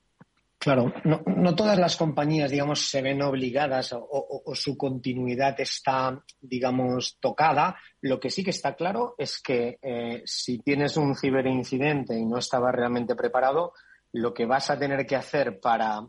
[0.58, 7.78] Claro, no, todas las compañías, digamos, se ven obligadas o, su continuidad está, digamos, tocada.
[8.02, 12.40] Lo que sí que está claro es que eh, si tienes un ciberincidente y no
[12.40, 13.72] estabas realmente preparado,
[14.12, 16.02] lo que vas a tener que hacer para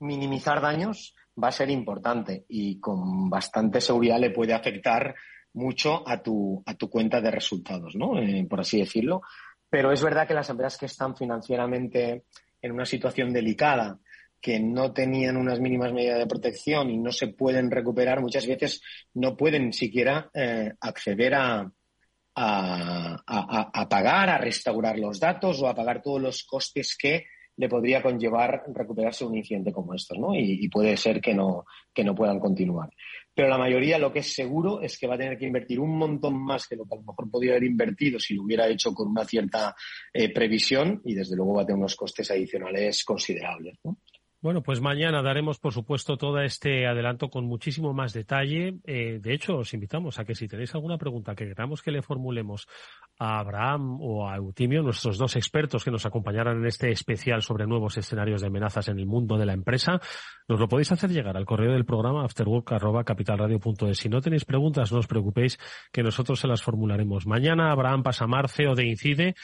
[0.00, 5.14] minimizar daños va a ser importante y con bastante seguridad le puede afectar
[5.52, 8.18] mucho a tu, a tu cuenta de resultados, ¿no?
[8.18, 9.22] Eh, por así decirlo.
[9.68, 12.24] Pero es verdad que las empresas que están financieramente
[12.60, 13.98] en una situación delicada,
[14.40, 18.82] que no tenían unas mínimas medidas de protección y no se pueden recuperar, muchas veces
[19.14, 21.70] no pueden siquiera eh, acceder a,
[22.34, 27.24] a, a, pagar, a restaurar los datos o a pagar todos los costes que
[27.56, 30.34] le podría conllevar recuperarse un incidente como estos, ¿no?
[30.34, 32.90] Y, puede ser que no, que no puedan continuar.
[33.34, 35.96] Pero la mayoría lo que es seguro es que va a tener que invertir un
[35.96, 38.92] montón más que lo que a lo mejor podría haber invertido si lo hubiera hecho
[38.92, 39.74] con una cierta
[40.12, 43.98] eh, previsión y desde luego va a tener unos costes adicionales considerables, ¿no?
[44.42, 48.76] Bueno, pues mañana daremos, por supuesto, todo este adelanto con muchísimo más detalle.
[48.84, 52.02] Eh, de hecho, os invitamos a que si tenéis alguna pregunta que queramos que le
[52.02, 52.68] formulemos
[53.18, 57.66] a Abraham o a Eutimio, nuestros dos expertos que nos acompañarán en este especial sobre
[57.66, 60.00] nuevos escenarios de amenazas en el mundo de la empresa,
[60.48, 63.98] nos lo podéis hacer llegar al correo del programa afterwork.capitalradio.es.
[63.98, 65.58] Si no tenéis preguntas, no os preocupéis
[65.90, 67.26] que nosotros se las formularemos.
[67.26, 69.34] Mañana Abraham Pasamar, CEO de Incide,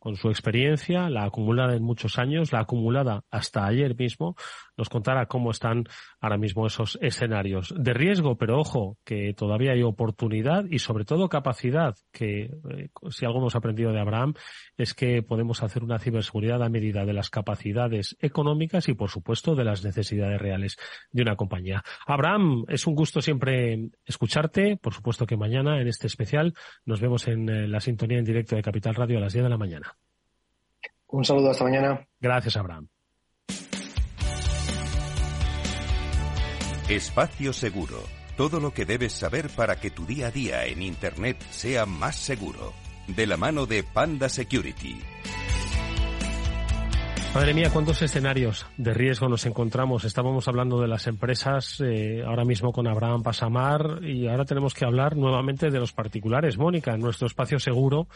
[0.00, 4.34] con su experiencia, la acumulada en muchos años, la acumulada hasta ayer mismo,
[4.76, 5.84] nos contará cómo están
[6.20, 11.28] ahora mismo esos escenarios de riesgo, pero ojo, que todavía hay oportunidad y sobre todo
[11.28, 14.32] capacidad, que eh, si algo hemos aprendido de Abraham
[14.78, 19.54] es que podemos hacer una ciberseguridad a medida de las capacidades económicas y por supuesto
[19.54, 20.78] de las necesidades reales
[21.12, 21.84] de una compañía.
[22.06, 26.54] Abraham, es un gusto siempre escucharte, por supuesto que mañana en este especial
[26.86, 29.50] nos vemos en eh, la sintonía en directo de Capital Radio a las 10 de
[29.50, 29.89] la mañana.
[31.12, 32.06] Un saludo, hasta mañana.
[32.20, 32.88] Gracias, Abraham.
[36.88, 38.02] Espacio Seguro.
[38.36, 42.16] Todo lo que debes saber para que tu día a día en Internet sea más
[42.16, 42.72] seguro.
[43.06, 45.00] De la mano de Panda Security.
[47.34, 50.04] Madre mía, cuántos escenarios de riesgo nos encontramos.
[50.04, 54.84] Estábamos hablando de las empresas, eh, ahora mismo con Abraham Pasamar, y ahora tenemos que
[54.84, 56.58] hablar nuevamente de los particulares.
[56.58, 58.08] Mónica, en nuestro espacio seguro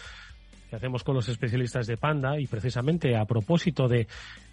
[0.74, 4.06] hacemos con los especialistas de Panda y precisamente a propósito de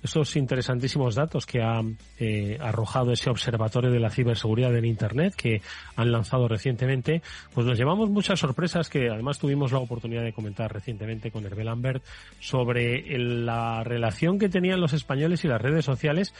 [0.03, 1.81] esos interesantísimos datos que ha
[2.19, 5.61] eh, arrojado ese observatorio de la ciberseguridad en Internet que
[5.95, 7.21] han lanzado recientemente,
[7.53, 11.63] pues nos llevamos muchas sorpresas que además tuvimos la oportunidad de comentar recientemente con Hervé
[11.63, 12.03] Lambert
[12.39, 16.33] sobre la relación que tenían los españoles y las redes sociales.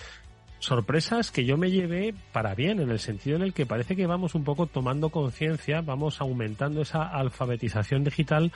[0.60, 4.06] Sorpresas que yo me llevé para bien, en el sentido en el que parece que
[4.06, 8.52] vamos un poco tomando conciencia, vamos aumentando esa alfabetización digital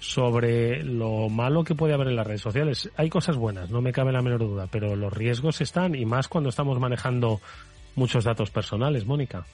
[0.00, 2.90] sobre lo malo que puede haber en las redes sociales.
[2.96, 6.28] Hay cosas buenas, no me cabe la menor duda, pero los riesgos están y más
[6.28, 7.40] cuando estamos manejando
[7.96, 9.44] muchos datos personales, Mónica.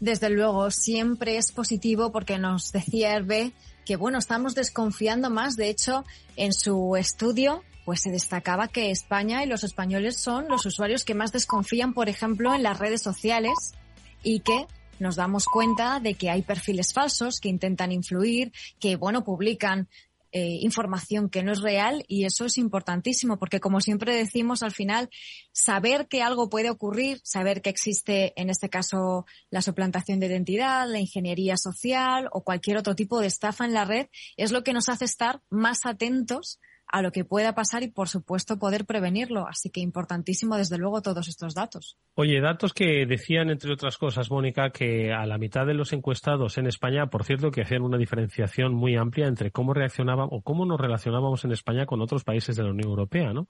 [0.00, 3.52] Desde luego, siempre es positivo porque nos decía Hervé
[3.84, 5.56] que bueno, estamos desconfiando más.
[5.56, 6.04] De hecho,
[6.36, 11.14] en su estudio, pues se destacaba que España y los españoles son los usuarios que
[11.14, 13.74] más desconfían, por ejemplo, en las redes sociales
[14.22, 14.66] y que
[14.98, 19.88] nos damos cuenta de que hay perfiles falsos que intentan influir, que bueno, publican
[20.34, 24.72] eh, información que no es real y eso es importantísimo porque como siempre decimos al
[24.72, 25.10] final
[25.52, 30.88] saber que algo puede ocurrir, saber que existe en este caso la suplantación de identidad,
[30.88, 34.06] la ingeniería social o cualquier otro tipo de estafa en la red
[34.38, 36.58] es lo que nos hace estar más atentos
[36.92, 39.46] a lo que pueda pasar y, por supuesto, poder prevenirlo.
[39.48, 41.96] Así que importantísimo, desde luego, todos estos datos.
[42.14, 46.58] Oye, datos que decían, entre otras cosas, Mónica, que a la mitad de los encuestados
[46.58, 50.66] en España, por cierto, que hacían una diferenciación muy amplia entre cómo reaccionaban o cómo
[50.66, 53.48] nos relacionábamos en España con otros países de la Unión Europea, ¿no?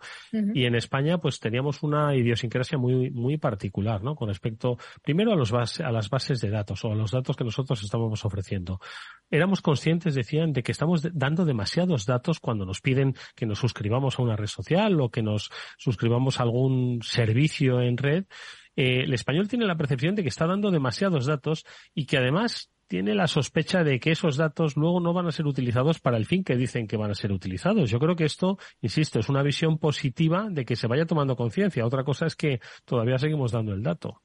[0.54, 4.14] Y en España, pues teníamos una idiosincrasia muy, muy particular, ¿no?
[4.14, 7.44] Con respecto, primero, a, los a las bases de datos o a los datos que
[7.44, 8.78] nosotros estábamos ofreciendo.
[9.30, 14.18] Éramos conscientes, decían, de que estamos dando demasiados datos cuando nos piden que nos suscribamos
[14.18, 18.24] a una red social o que nos suscribamos a algún servicio en red,
[18.76, 21.64] eh, el español tiene la percepción de que está dando demasiados datos
[21.94, 25.46] y que además tiene la sospecha de que esos datos luego no van a ser
[25.46, 27.88] utilizados para el fin que dicen que van a ser utilizados.
[27.88, 31.86] Yo creo que esto, insisto, es una visión positiva de que se vaya tomando conciencia.
[31.86, 34.20] Otra cosa es que todavía seguimos dando el dato.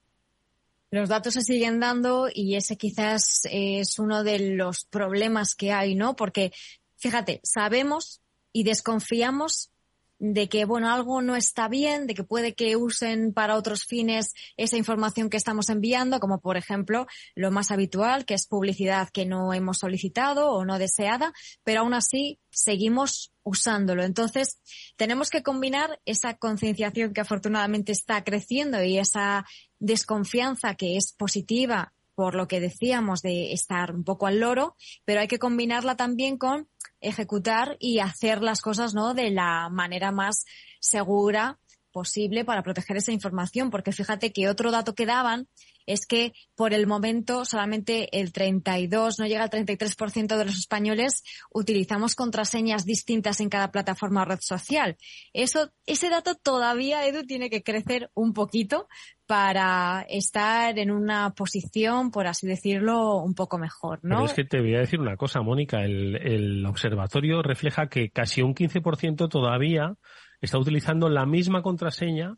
[0.91, 5.95] Los datos se siguen dando y ese quizás es uno de los problemas que hay,
[5.95, 6.15] ¿no?
[6.15, 6.51] Porque,
[6.97, 8.21] fíjate, sabemos
[8.57, 9.71] y desconfiamos
[10.17, 14.33] de que, bueno, algo no está bien, de que puede que usen para otros fines
[14.57, 19.27] esa información que estamos enviando, como por ejemplo lo más habitual, que es publicidad que
[19.27, 24.03] no hemos solicitado o no deseada, pero aún así seguimos usándolo.
[24.03, 24.59] Entonces,
[24.95, 29.45] tenemos que combinar esa concienciación que afortunadamente está creciendo y esa
[29.77, 34.75] desconfianza que es positiva por lo que decíamos de estar un poco al loro,
[35.05, 36.67] pero hay que combinarla también con
[36.99, 39.13] ejecutar y hacer las cosas ¿no?
[39.13, 40.43] de la manera más
[40.79, 41.59] segura
[41.97, 45.47] posible para proteger esa información, porque fíjate que otro dato que daban
[45.87, 51.23] es que por el momento solamente el 32, no llega al 33% de los españoles
[51.51, 54.95] utilizamos contraseñas distintas en cada plataforma o red social.
[55.33, 58.87] Eso, ese dato todavía, Edu, tiene que crecer un poquito
[59.25, 64.17] para estar en una posición, por así decirlo, un poco mejor, ¿no?
[64.17, 65.83] Pero es que te voy a decir una cosa, Mónica.
[65.83, 69.95] El, el observatorio refleja que casi un 15% todavía
[70.41, 72.37] está utilizando la misma contraseña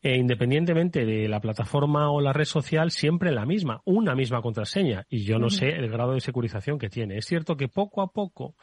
[0.00, 5.06] e independientemente de la plataforma o la red social, siempre la misma, una misma contraseña.
[5.08, 7.18] Y yo no sé el grado de securización que tiene.
[7.18, 8.56] Es cierto que poco a poco,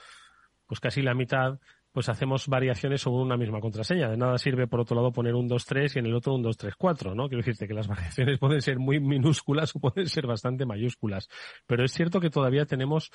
[0.67, 1.59] pues casi la mitad,
[1.91, 4.10] pues hacemos variaciones sobre una misma contraseña.
[4.10, 7.15] De nada sirve, por otro lado, poner un 2-3 y en el otro un 2-3-4,
[7.15, 7.28] ¿no?
[7.28, 11.28] Quiero decirte que las variaciones pueden ser muy minúsculas o pueden ser bastante mayúsculas.
[11.65, 13.12] Pero es cierto que todavía tenemos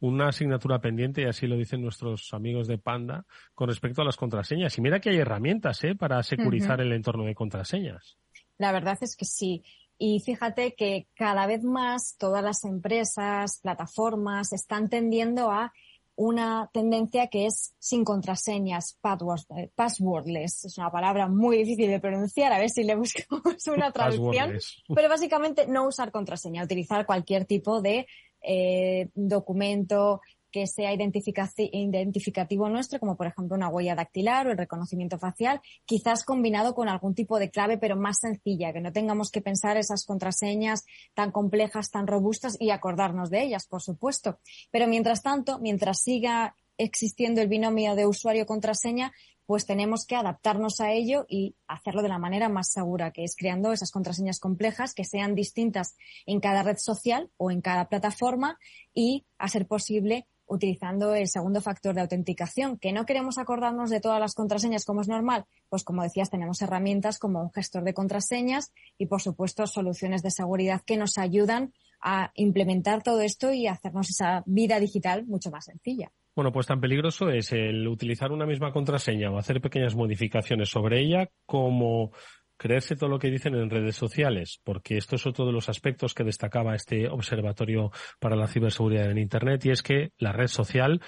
[0.00, 4.16] una asignatura pendiente, y así lo dicen nuestros amigos de Panda, con respecto a las
[4.16, 4.76] contraseñas.
[4.78, 5.94] Y mira que hay herramientas ¿eh?
[5.94, 8.16] para securizar el entorno de contraseñas.
[8.58, 9.64] La verdad es que sí.
[9.98, 15.72] Y fíjate que cada vez más todas las empresas, plataformas, están tendiendo a
[16.18, 18.98] una tendencia que es sin contraseñas,
[19.56, 20.64] eh, passwordless.
[20.64, 24.58] Es una palabra muy difícil de pronunciar, a ver si le buscamos una traducción.
[24.94, 28.08] Pero básicamente no usar contraseña, utilizar cualquier tipo de
[28.42, 30.20] eh, documento
[30.50, 36.24] que sea identificativo nuestro, como por ejemplo una huella dactilar o el reconocimiento facial, quizás
[36.24, 40.04] combinado con algún tipo de clave, pero más sencilla, que no tengamos que pensar esas
[40.04, 40.84] contraseñas
[41.14, 44.38] tan complejas, tan robustas y acordarnos de ellas, por supuesto.
[44.70, 49.12] Pero mientras tanto, mientras siga existiendo el binomio de usuario-contraseña,
[49.48, 53.34] pues tenemos que adaptarnos a ello y hacerlo de la manera más segura, que es
[53.34, 58.58] creando esas contraseñas complejas que sean distintas en cada red social o en cada plataforma
[58.92, 64.00] y, a ser posible, utilizando el segundo factor de autenticación, que no queremos acordarnos de
[64.00, 67.94] todas las contraseñas como es normal, pues como decías, tenemos herramientas como un gestor de
[67.94, 73.66] contraseñas y, por supuesto, soluciones de seguridad que nos ayudan a implementar todo esto y
[73.66, 76.12] hacernos esa vida digital mucho más sencilla.
[76.38, 81.00] Bueno, pues tan peligroso es el utilizar una misma contraseña o hacer pequeñas modificaciones sobre
[81.00, 82.12] ella como
[82.58, 86.12] creerse todo lo que dicen en redes sociales, porque esto es otro de los aspectos
[86.12, 91.00] que destacaba este Observatorio para la Ciberseguridad en Internet y es que la red social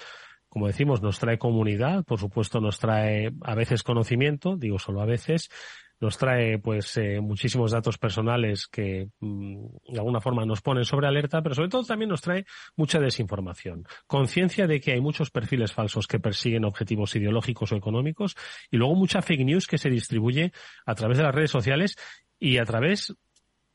[0.51, 5.05] como decimos, nos trae comunidad, por supuesto nos trae a veces conocimiento, digo solo a
[5.05, 5.49] veces,
[6.01, 11.07] nos trae pues eh, muchísimos datos personales que mm, de alguna forma nos ponen sobre
[11.07, 13.85] alerta, pero sobre todo también nos trae mucha desinformación.
[14.07, 18.35] Conciencia de que hay muchos perfiles falsos que persiguen objetivos ideológicos o económicos
[18.71, 20.51] y luego mucha fake news que se distribuye
[20.85, 21.95] a través de las redes sociales
[22.39, 23.15] y a través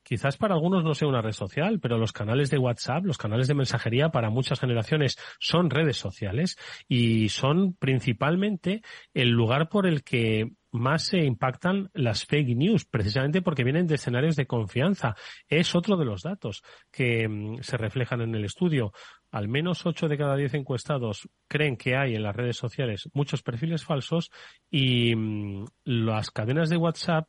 [0.06, 3.48] quizás para algunos no sea una red social, pero los canales de WhatsApp, los canales
[3.48, 8.82] de mensajería para muchas generaciones son redes sociales y son principalmente
[9.14, 13.96] el lugar por el que más se impactan las fake news, precisamente porque vienen de
[13.96, 15.16] escenarios de confianza.
[15.48, 18.92] Es otro de los datos que mm, se reflejan en el estudio.
[19.32, 23.42] Al menos 8 de cada 10 encuestados creen que hay en las redes sociales muchos
[23.42, 24.30] perfiles falsos
[24.70, 27.28] y mm, las cadenas de WhatsApp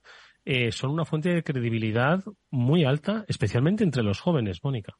[0.50, 4.98] eh, son una fuente de credibilidad muy alta, especialmente entre los jóvenes, Mónica.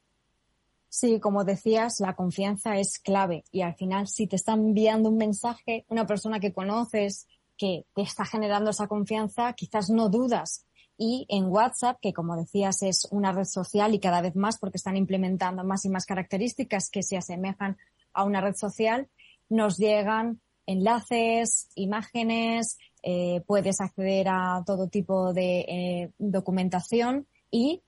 [0.90, 5.16] Sí, como decías, la confianza es clave y al final si te está enviando un
[5.16, 10.66] mensaje una persona que conoces, que te está generando esa confianza, quizás no dudas.
[10.98, 14.76] Y en WhatsApp, que como decías es una red social y cada vez más porque
[14.76, 17.78] están implementando más y más características que se asemejan
[18.12, 19.08] a una red social,
[19.48, 27.82] nos llegan enlaces, imágenes, eh, puedes acceder a todo tipo de eh, documentación y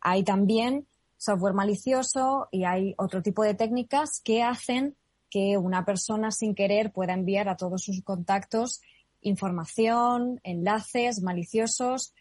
[0.00, 0.86] hay también
[1.18, 4.96] software malicioso y hay otro tipo de técnicas que hacen
[5.28, 8.80] que una persona sin querer pueda enviar a todos sus contactos
[9.20, 12.14] información, enlaces maliciosos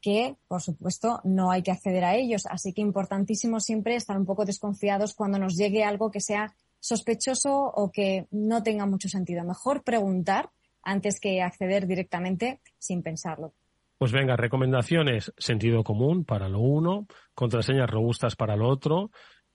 [0.00, 2.44] que, por supuesto, no hay que acceder a ellos.
[2.46, 7.50] Así que importantísimo siempre estar un poco desconfiados cuando nos llegue algo que sea sospechoso
[7.50, 9.42] o que no tenga mucho sentido.
[9.42, 10.50] Mejor preguntar
[10.82, 13.54] antes que acceder directamente sin pensarlo.
[13.96, 19.10] Pues venga, recomendaciones, sentido común para lo uno, contraseñas robustas para lo otro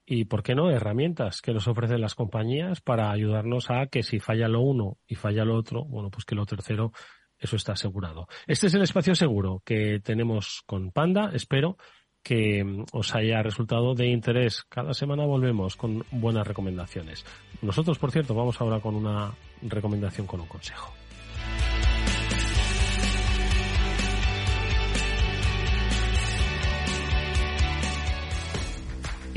[0.07, 4.19] y, ¿por qué no?, herramientas que nos ofrecen las compañías para ayudarnos a que si
[4.19, 6.93] falla lo uno y falla lo otro, bueno, pues que lo tercero,
[7.37, 8.27] eso está asegurado.
[8.47, 11.29] Este es el espacio seguro que tenemos con Panda.
[11.31, 11.77] Espero
[12.23, 14.63] que mm, os haya resultado de interés.
[14.69, 17.25] Cada semana volvemos con buenas recomendaciones.
[17.61, 20.93] Nosotros, por cierto, vamos ahora con una recomendación con un consejo.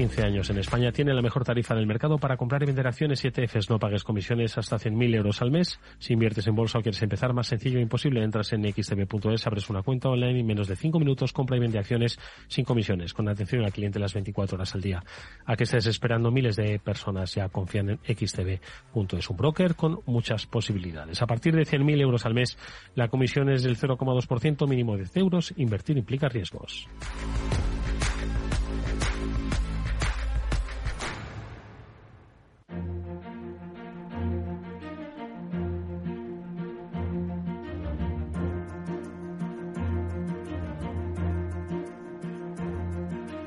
[0.03, 3.25] 15 años en España tiene la mejor tarifa del mercado para comprar y vender acciones
[3.25, 3.71] y ETFs.
[3.71, 5.79] No pagues comisiones hasta 100.000 euros al mes.
[6.01, 8.21] Si inviertes en bolsa o quieres empezar, más sencillo e imposible.
[8.21, 11.61] Entras en xtb.es, abres una cuenta online y en menos de 5 minutos compra y
[11.61, 15.05] vende acciones sin comisiones, con atención al cliente las 24 horas al día.
[15.47, 16.33] ¿A qué estés esperando?
[16.33, 21.23] Miles de personas ya confían en xtb.es, un broker con muchas posibilidades.
[21.23, 22.59] A partir de 100.000 euros al mes,
[22.97, 25.55] la comisión es del 0,2%, mínimo de 10 euros.
[25.57, 26.89] Invertir implica riesgos.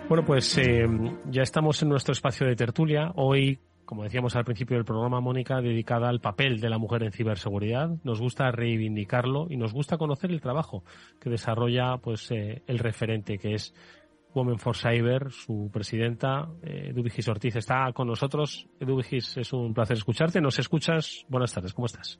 [0.08, 0.88] Bueno, pues eh,
[1.32, 3.12] ya estamos en nuestro espacio de tertulia.
[3.16, 7.12] Hoy, como decíamos al principio del programa, Mónica, dedicada al papel de la mujer en
[7.12, 7.90] ciberseguridad.
[8.04, 10.84] Nos gusta reivindicarlo y nos gusta conocer el trabajo
[11.20, 13.74] que desarrolla pues eh, el referente que es
[14.36, 16.94] Women for Cyber, su presidenta, eh,
[17.28, 18.68] Ortiz, está con nosotros.
[18.80, 20.40] Eduvigis, es un placer escucharte.
[20.40, 21.26] ¿Nos escuchas?
[21.30, 22.20] Buenas tardes, ¿cómo estás?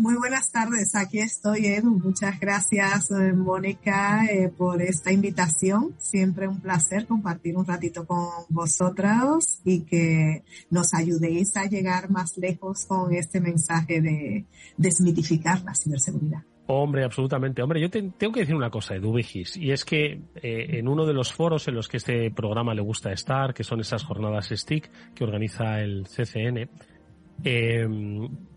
[0.00, 1.78] Muy buenas tardes, aquí estoy.
[1.82, 5.94] Muchas gracias eh, Mónica eh, por esta invitación.
[5.98, 12.38] Siempre un placer compartir un ratito con vosotros y que nos ayudéis a llegar más
[12.38, 14.46] lejos con este mensaje de
[14.78, 16.44] desmitificar la ciberseguridad.
[16.66, 17.60] Hombre, absolutamente.
[17.60, 21.04] Hombre, yo tengo que decir una cosa, Edu Vigis, y es que eh, en uno
[21.04, 24.48] de los foros en los que este programa le gusta estar, que son esas jornadas
[24.48, 26.70] STIC que organiza el CCN,
[27.44, 27.86] eh,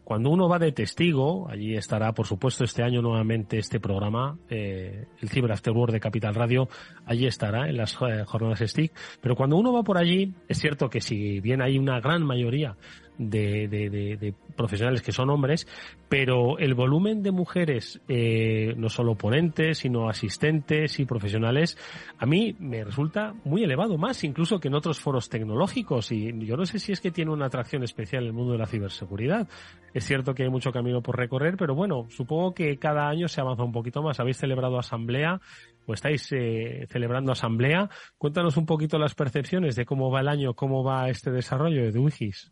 [0.04, 5.06] cuando uno va de testigo, allí estará, por supuesto, este año nuevamente este programa, eh,
[5.22, 6.68] el Cyber After World de Capital Radio,
[7.06, 8.92] allí estará en las eh, jornadas STIC.
[9.22, 12.76] Pero cuando uno va por allí, es cierto que si bien hay una gran mayoría
[13.18, 15.68] de, de, de, profesionales que son hombres,
[16.10, 21.78] pero el volumen de mujeres, eh, no solo ponentes, sino asistentes y profesionales,
[22.20, 26.12] a mí me resulta muy elevado, más incluso que en otros foros tecnológicos.
[26.12, 28.68] Y yo no sé si es que tiene una atracción especial el mundo de la
[28.68, 29.48] ciberseguridad.
[29.94, 33.42] Es cierto que hay mucho camino por recorrer, pero bueno, supongo que cada año se
[33.42, 34.20] avanza un poquito más.
[34.20, 35.40] Habéis celebrado asamblea
[35.86, 37.90] o estáis eh, celebrando asamblea.
[38.18, 42.00] Cuéntanos un poquito las percepciones de cómo va el año, cómo va este desarrollo de
[42.00, 42.52] UIGIS.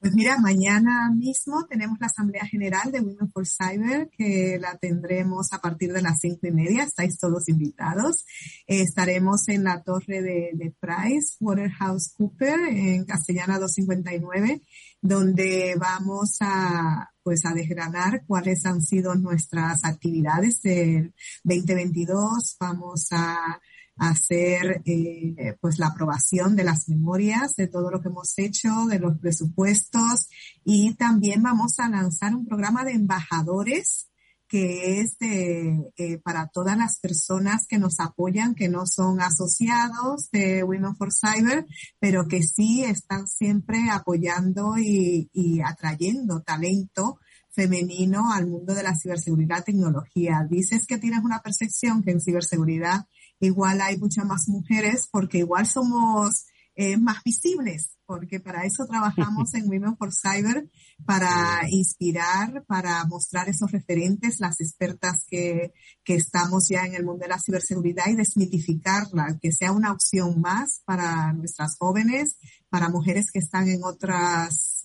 [0.00, 5.52] Pues mira, mañana mismo tenemos la Asamblea General de Women for Cyber, que la tendremos
[5.52, 6.84] a partir de las cinco y media.
[6.84, 8.24] Estáis todos invitados.
[8.68, 14.62] Eh, estaremos en la torre de, de Price, Waterhouse Cooper, en Castellana 259,
[15.02, 22.56] donde vamos a, pues, a desgranar cuáles han sido nuestras actividades del 2022.
[22.60, 23.60] Vamos a
[23.98, 28.98] hacer eh, pues la aprobación de las memorias de todo lo que hemos hecho, de
[28.98, 30.28] los presupuestos
[30.64, 34.08] y también vamos a lanzar un programa de embajadores
[34.48, 40.30] que es de, eh, para todas las personas que nos apoyan, que no son asociados
[40.32, 41.66] de Women for Cyber,
[42.00, 47.18] pero que sí están siempre apoyando y, y atrayendo talento
[47.50, 50.46] femenino al mundo de la ciberseguridad tecnología.
[50.48, 53.06] Dices que tienes una percepción que en ciberseguridad
[53.40, 56.46] igual hay muchas más mujeres porque igual somos
[56.80, 60.70] eh, más visibles, porque para eso trabajamos en Women for Cyber,
[61.04, 65.72] para inspirar, para mostrar esos referentes, las expertas que,
[66.04, 70.40] que estamos ya en el mundo de la ciberseguridad y desmitificarla, que sea una opción
[70.40, 72.36] más para nuestras jóvenes,
[72.68, 74.77] para mujeres que están en otras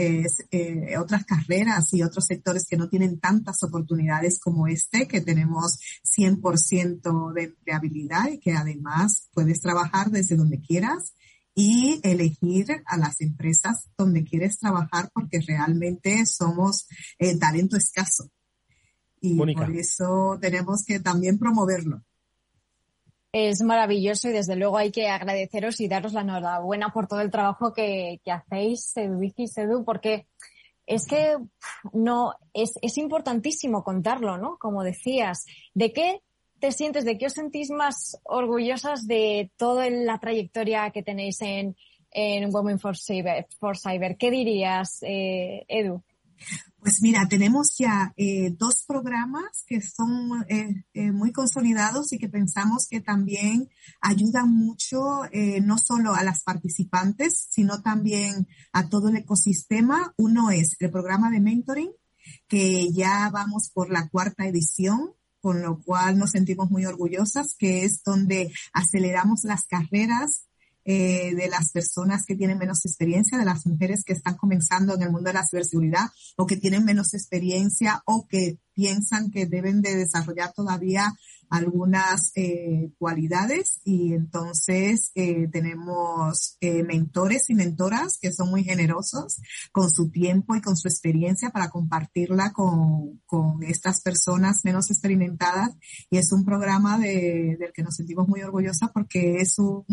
[0.00, 5.78] eh, otras carreras y otros sectores que no tienen tantas oportunidades como este, que tenemos
[6.04, 11.14] 100% de empleabilidad y que además puedes trabajar desde donde quieras
[11.54, 16.86] y elegir a las empresas donde quieres trabajar porque realmente somos
[17.18, 18.30] eh, talento escaso.
[19.20, 22.04] Y por eso tenemos que también promoverlo.
[23.32, 27.30] Es maravilloso y desde luego hay que agradeceros y daros la enhorabuena por todo el
[27.30, 30.26] trabajo que, que hacéis, Edu y Edu, porque
[30.86, 31.36] es que
[31.92, 34.56] no, es, es importantísimo contarlo, ¿no?
[34.58, 36.22] Como decías, ¿de qué
[36.58, 41.76] te sientes, de qué os sentís más orgullosas de toda la trayectoria que tenéis en,
[42.10, 43.46] en Women for Cyber?
[43.60, 44.16] For Cyber?
[44.16, 46.02] ¿Qué dirías, eh, Edu?
[46.80, 52.28] Pues mira, tenemos ya eh, dos programas que son eh, eh, muy consolidados y que
[52.28, 53.68] pensamos que también
[54.00, 55.22] ayudan mucho
[55.62, 60.14] no solo a las participantes, sino también a todo el ecosistema.
[60.16, 61.90] Uno es el programa de mentoring,
[62.46, 67.84] que ya vamos por la cuarta edición con lo cual nos sentimos muy orgullosas, que
[67.84, 70.47] es donde aceleramos las carreras
[70.90, 75.02] eh, de las personas que tienen menos experiencia, de las mujeres que están comenzando en
[75.02, 76.08] el mundo de la ciberseguridad
[76.38, 81.12] o que tienen menos experiencia o que piensan que deben de desarrollar todavía
[81.50, 89.40] algunas eh, cualidades y entonces eh, tenemos eh, mentores y mentoras que son muy generosos
[89.72, 95.70] con su tiempo y con su experiencia para compartirla con, con estas personas menos experimentadas
[96.10, 99.84] y es un programa de, del que nos sentimos muy orgullosas porque es un,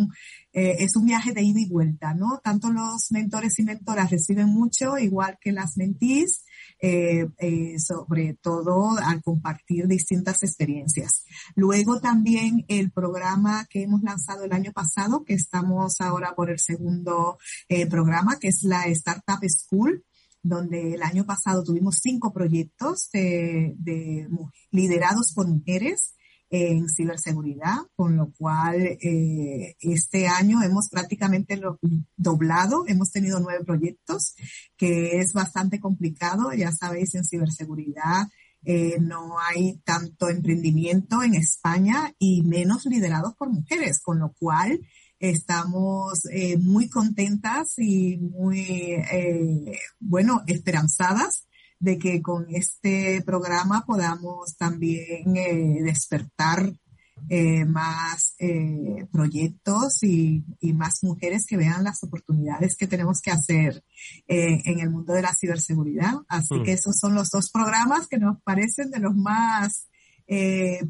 [0.53, 2.39] eh, es un viaje de ida y vuelta, ¿no?
[2.43, 6.43] Tanto los mentores y mentoras reciben mucho, igual que las mentís,
[6.79, 11.23] eh, eh, sobre todo al compartir distintas experiencias.
[11.55, 16.59] Luego también el programa que hemos lanzado el año pasado, que estamos ahora por el
[16.59, 17.37] segundo
[17.69, 20.03] eh, programa, que es la Startup School
[20.47, 24.27] donde el año pasado tuvimos cinco proyectos de, de
[24.69, 26.14] liderados por mujeres
[26.63, 31.79] en ciberseguridad, con lo cual eh, este año hemos prácticamente lo,
[32.15, 34.35] doblado, hemos tenido nueve proyectos,
[34.77, 38.27] que es bastante complicado, ya sabéis, en ciberseguridad
[38.67, 44.79] eh, no hay tanto emprendimiento en España y menos liderados por mujeres, con lo cual
[45.19, 51.45] estamos eh, muy contentas y muy, eh, bueno, esperanzadas
[51.79, 56.71] de que con este programa podamos también eh, despertar
[57.27, 63.31] eh, más eh, proyectos y, y, más mujeres que vean las oportunidades que tenemos que
[63.31, 63.83] hacer
[64.27, 66.13] eh, en el mundo de la ciberseguridad.
[66.27, 66.75] Así que mm.
[66.75, 69.87] esos son los dos programas que nos parecen de los más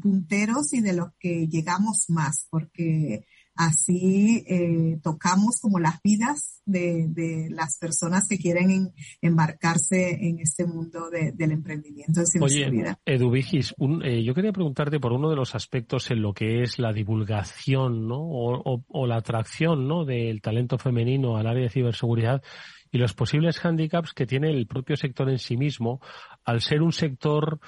[0.02, 3.26] punteros y de los que llegamos más, porque
[3.56, 8.92] Así eh, tocamos como las vidas de, de, las personas que quieren
[9.22, 14.52] embarcarse en este mundo de, del emprendimiento en Oye, Edu Vigis, un, eh, yo quería
[14.52, 18.18] preguntarte por uno de los aspectos en lo que es la divulgación ¿no?
[18.18, 20.04] o, o, o la atracción ¿no?
[20.04, 22.42] del talento femenino al área de ciberseguridad
[22.90, 26.00] y los posibles hándicaps que tiene el propio sector en sí mismo
[26.44, 27.58] al ser un sector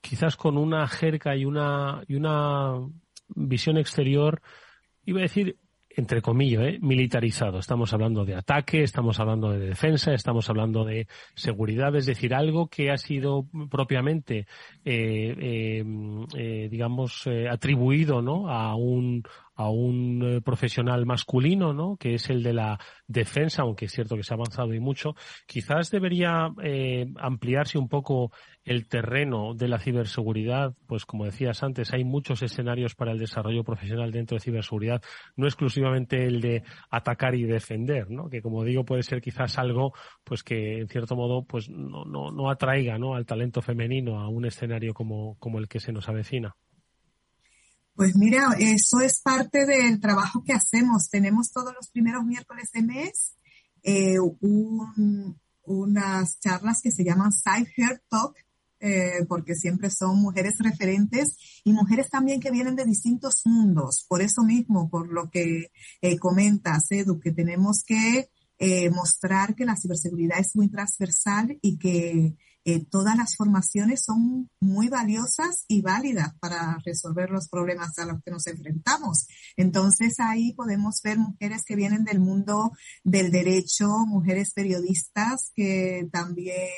[0.00, 2.74] quizás con una jerga y una, y una
[3.28, 4.40] visión exterior
[5.06, 5.56] iba a decir,
[5.96, 6.78] entre comillas, ¿eh?
[6.80, 7.58] militarizado.
[7.58, 12.68] Estamos hablando de ataque, estamos hablando de defensa, estamos hablando de seguridad, es decir, algo
[12.68, 14.46] que ha sido propiamente,
[14.84, 15.84] eh, eh,
[16.36, 18.50] eh digamos, eh, atribuido ¿no?
[18.50, 19.22] a, un,
[19.56, 21.96] a un eh, profesional masculino, ¿no?
[21.96, 22.78] Que es el de la
[23.08, 25.14] defensa, aunque es cierto que se ha avanzado y mucho.
[25.46, 28.32] Quizás debería eh, ampliarse un poco
[28.64, 33.64] el terreno de la ciberseguridad, pues como decías antes, hay muchos escenarios para el desarrollo
[33.64, 35.02] profesional dentro de ciberseguridad,
[35.36, 38.28] no exclusivamente el de atacar y defender, ¿no?
[38.28, 39.94] Que como digo puede ser quizás algo,
[40.24, 43.14] pues que en cierto modo, pues no, no, no atraiga, ¿no?
[43.14, 46.56] Al talento femenino a un escenario como, como el que se nos avecina.
[47.96, 51.08] Pues mira, eso es parte del trabajo que hacemos.
[51.08, 53.36] Tenemos todos los primeros miércoles de mes
[53.82, 54.18] eh,
[55.62, 58.36] unas charlas que se llaman Side Hair Talk,
[58.80, 64.04] eh, porque siempre son mujeres referentes y mujeres también que vienen de distintos mundos.
[64.06, 65.70] Por eso mismo, por lo que
[66.02, 68.28] eh, comentas, Edu, que tenemos que
[68.90, 72.34] mostrar que la ciberseguridad es muy transversal y que
[72.68, 78.20] eh, todas las formaciones son muy valiosas y válidas para resolver los problemas a los
[78.24, 79.28] que nos enfrentamos.
[79.56, 82.72] Entonces ahí podemos ver mujeres que vienen del mundo
[83.04, 86.68] del derecho, mujeres periodistas que también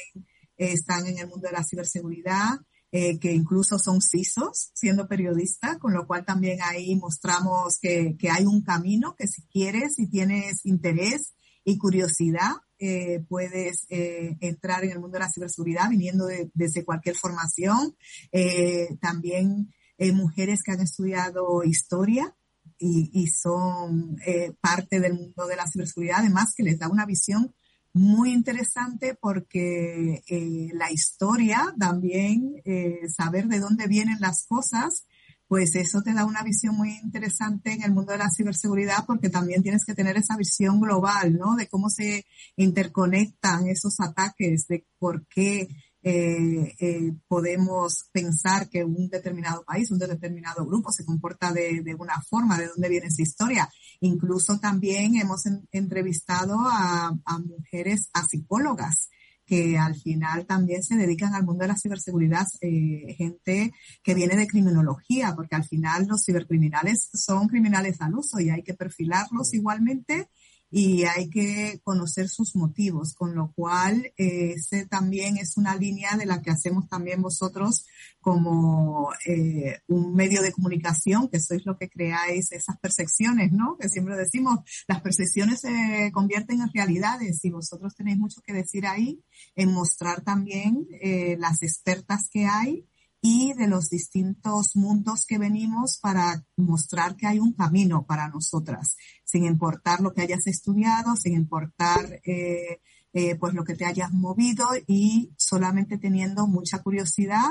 [0.59, 2.59] están en el mundo de la ciberseguridad,
[2.93, 8.29] eh, que incluso son CISOs siendo periodistas, con lo cual también ahí mostramos que, que
[8.29, 11.33] hay un camino que si quieres, si tienes interés
[11.65, 17.17] y curiosidad, eh, puedes eh, entrar en el mundo de la ciberseguridad viniendo desde cualquier
[17.17, 17.97] formación.
[18.33, 19.73] Eh, también
[20.15, 22.33] mujeres que han estudiado historia
[22.79, 24.17] y, y son
[24.61, 27.53] parte del mundo de la ciberseguridad, además que les da una visión
[27.93, 30.23] muy interesante porque
[30.73, 32.63] la historia también,
[33.13, 35.08] saber de dónde vienen las cosas,
[35.49, 39.31] pues eso te da una visión muy interesante en el mundo de la ciberseguridad porque
[39.31, 41.57] también tienes que tener esa visión global, ¿no?
[41.57, 42.27] De cómo se
[42.57, 45.69] interconectan esos ataques, de por qué
[46.03, 52.21] eh, eh, podemos pensar que un determinado país, un determinado grupo se comporta de, una
[52.21, 53.71] forma, de dónde viene esa historia.
[54.01, 59.09] Incluso también hemos entrevistado a, a mujeres, a psicólogas,
[59.49, 63.73] que al final también se dedican al mundo de la ciberseguridad, eh, gente
[64.03, 68.63] que viene de criminología, porque al final los cibercriminales son criminales al uso y hay
[68.63, 70.29] que perfilarlos igualmente
[70.71, 76.17] y hay que conocer sus motivos, con lo cual eh, ese también es una línea
[76.17, 77.87] de la que hacemos también vosotros
[78.21, 83.79] como eh, un medio de comunicación, que sois lo que creáis esas percepciones, ¿no?
[83.79, 88.87] Que siempre decimos, las percepciones se convierten en realidades y vosotros tenéis mucho que decir
[88.87, 89.23] ahí
[89.57, 92.87] en mostrar también eh, las expertas que hay
[93.21, 98.97] y de los distintos mundos que venimos para mostrar que hay un camino para nosotras,
[99.25, 102.81] sin importar lo que hayas estudiado, sin importar eh,
[103.13, 107.49] eh, pues lo que te hayas movido y solamente teniendo mucha curiosidad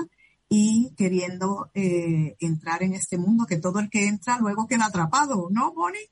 [0.49, 5.49] y queriendo eh, entrar en este mundo, que todo el que entra luego queda atrapado,
[5.51, 6.09] ¿no, Bonnie?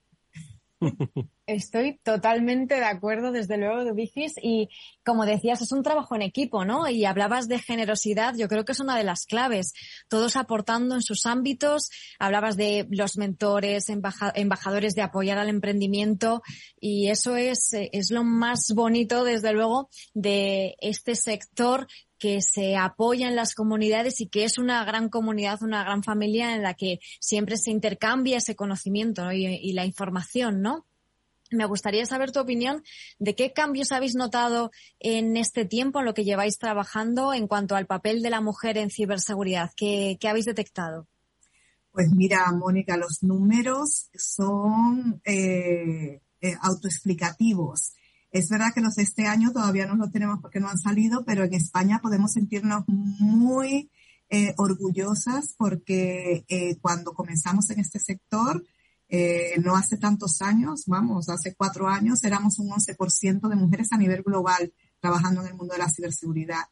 [1.47, 4.33] Estoy totalmente de acuerdo, desde luego, Dubigis.
[4.41, 4.69] Y
[5.03, 6.89] como decías, es un trabajo en equipo, ¿no?
[6.89, 9.73] Y hablabas de generosidad, yo creo que es una de las claves.
[10.07, 11.89] Todos aportando en sus ámbitos.
[12.19, 16.41] Hablabas de los mentores, embajadores de apoyar al emprendimiento.
[16.79, 23.27] Y eso es, es lo más bonito, desde luego, de este sector que se apoya
[23.27, 26.99] en las comunidades y que es una gran comunidad, una gran familia en la que
[27.19, 30.85] siempre se intercambia ese conocimiento y, la información, ¿no?
[31.51, 32.83] Me gustaría saber tu opinión
[33.19, 37.75] de qué cambios habéis notado en este tiempo, en lo que lleváis trabajando en cuanto
[37.75, 39.71] al papel de la mujer en ciberseguridad.
[39.75, 41.07] ¿Qué, habéis detectado?
[41.91, 47.93] Pues mira, Mónica, los números son eh, eh, autoexplicativos.
[48.35, 51.23] Es verdad que los de este año todavía no los tenemos porque no han salido,
[51.23, 53.89] pero en España podemos sentirnos muy
[54.29, 58.61] eh, orgullosas porque eh, cuando comenzamos en este sector,
[59.07, 63.97] eh, no hace tantos años, vamos, hace cuatro años, éramos un 11% de mujeres a
[63.97, 66.65] nivel global trabajando en el mundo de la ciberseguridad.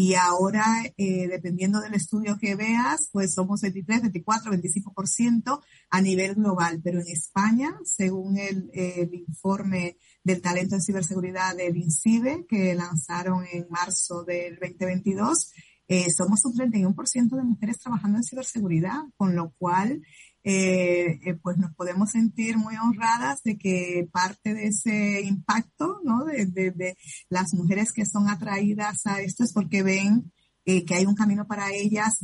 [0.00, 0.64] Y ahora,
[0.96, 6.80] dependiendo del estudio que veas, pues somos 23, 24, 25% a nivel global.
[6.84, 13.44] Pero en España, según el, el informe del talento en ciberseguridad del INCIBE, que lanzaron
[13.52, 15.52] en marzo del 2022,
[15.90, 20.02] eh, somos un 31% de mujeres trabajando en ciberseguridad, con lo cual
[20.50, 26.24] eh, eh, pues nos podemos sentir muy honradas de que parte de ese impacto, ¿no?
[26.24, 26.96] De, de,
[27.28, 30.32] las mujeres que son atraídas a esto es porque ven
[30.64, 32.18] que hay un camino para ellas,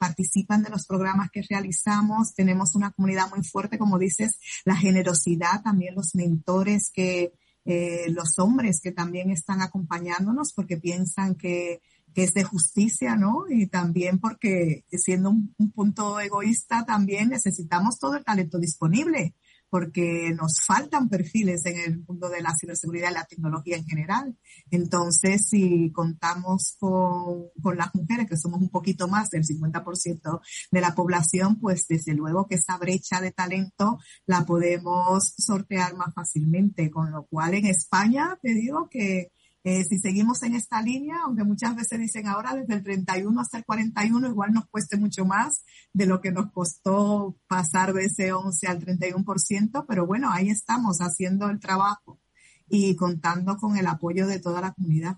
[0.00, 5.62] participan de los programas que realizamos, tenemos una comunidad muy fuerte, como dices, la generosidad,
[5.62, 7.34] también los mentores que,
[7.66, 11.80] eh, los hombres que también están acompañándonos porque piensan que,
[12.14, 13.44] que es de justicia, ¿no?
[13.50, 19.34] Y también porque siendo un, punto egoísta, también necesitamos todo el talento disponible,
[19.68, 24.38] porque nos faltan perfiles en el mundo de la ciberseguridad y la tecnología en general.
[24.70, 30.40] Entonces, si contamos con, con las mujeres, que somos un poquito más del 50%
[30.70, 36.14] de la población, pues desde luego que esa brecha de talento la podemos sortear más
[36.14, 39.32] fácilmente, con lo cual en España te digo que
[39.66, 43.56] eh, si seguimos en esta línea, aunque muchas veces dicen ahora desde el 31 hasta
[43.56, 48.34] el 41, igual nos cueste mucho más de lo que nos costó pasar de ese
[48.34, 52.20] 11 al 31%, pero bueno, ahí estamos haciendo el trabajo
[52.68, 55.16] y contando con el apoyo de toda la comunidad.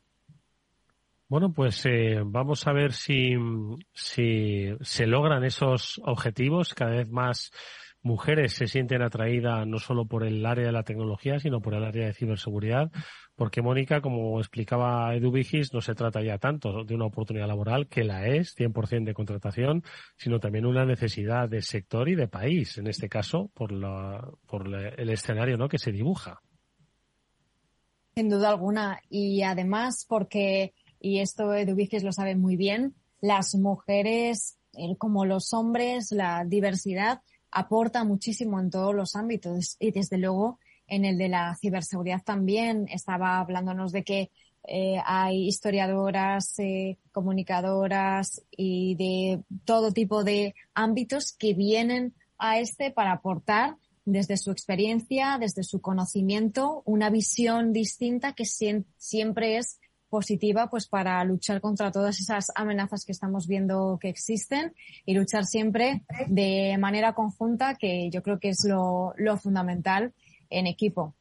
[1.28, 3.32] Bueno, pues eh, vamos a ver si,
[3.92, 7.50] si se logran esos objetivos cada vez más
[8.06, 11.84] mujeres se sienten atraídas no solo por el área de la tecnología, sino por el
[11.84, 12.90] área de ciberseguridad,
[13.34, 17.88] porque Mónica, como explicaba Edu Vigis, no se trata ya tanto de una oportunidad laboral,
[17.88, 19.82] que la es, 100% de contratación,
[20.16, 24.66] sino también una necesidad de sector y de país, en este caso, por, la, por
[24.66, 25.68] el escenario ¿no?
[25.68, 26.40] que se dibuja.
[28.14, 29.00] Sin duda alguna.
[29.10, 34.58] Y además, porque, y esto Edu Vigis lo sabe muy bien, las mujeres,
[34.98, 37.20] como los hombres, la diversidad,
[37.50, 42.86] aporta muchísimo en todos los ámbitos y desde luego en el de la ciberseguridad también.
[42.88, 44.30] Estaba hablándonos de que
[44.68, 52.90] eh, hay historiadoras, eh, comunicadoras y de todo tipo de ámbitos que vienen a este
[52.90, 60.68] para aportar desde su experiencia, desde su conocimiento, una visión distinta que siempre es positiva
[60.70, 66.02] pues para luchar contra todas esas amenazas que estamos viendo que existen y luchar siempre
[66.28, 70.12] de manera conjunta que yo creo que es lo, lo fundamental
[70.50, 71.14] en equipo.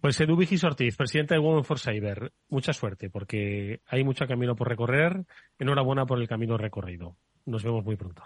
[0.00, 4.56] Pues Edu Vigis Ortiz, presidente de Women for Cyber, mucha suerte porque hay mucho camino
[4.56, 5.24] por recorrer.
[5.58, 7.16] Enhorabuena por el camino recorrido.
[7.44, 8.22] Nos vemos muy pronto.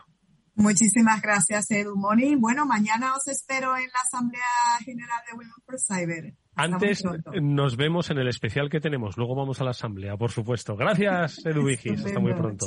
[0.57, 2.37] Muchísimas gracias, Edu Moni.
[2.37, 4.43] Bueno, mañana os espero en la Asamblea
[4.85, 6.35] General de Women for Cyber.
[6.55, 7.03] Antes
[7.43, 9.17] nos vemos en el especial que tenemos.
[9.17, 10.77] Luego vamos a la Asamblea, por supuesto.
[10.77, 12.05] Gracias, Edu Vigis.
[12.05, 12.67] Hasta muy pronto.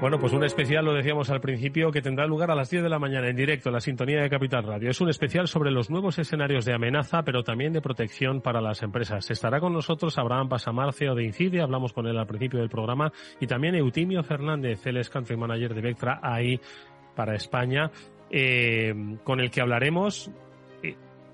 [0.00, 2.88] Bueno, pues un especial, lo decíamos al principio, que tendrá lugar a las 10 de
[2.88, 4.88] la mañana en directo en la sintonía de Capital Radio.
[4.88, 8.82] Es un especial sobre los nuevos escenarios de amenaza, pero también de protección para las
[8.82, 9.30] empresas.
[9.30, 13.46] Estará con nosotros Abraham Pasamarcio de Incide, hablamos con él al principio del programa, y
[13.46, 16.58] también Eutimio Fernández, él es Country Manager de Vectra ahí
[17.14, 17.90] para España,
[18.30, 20.30] eh, con el que hablaremos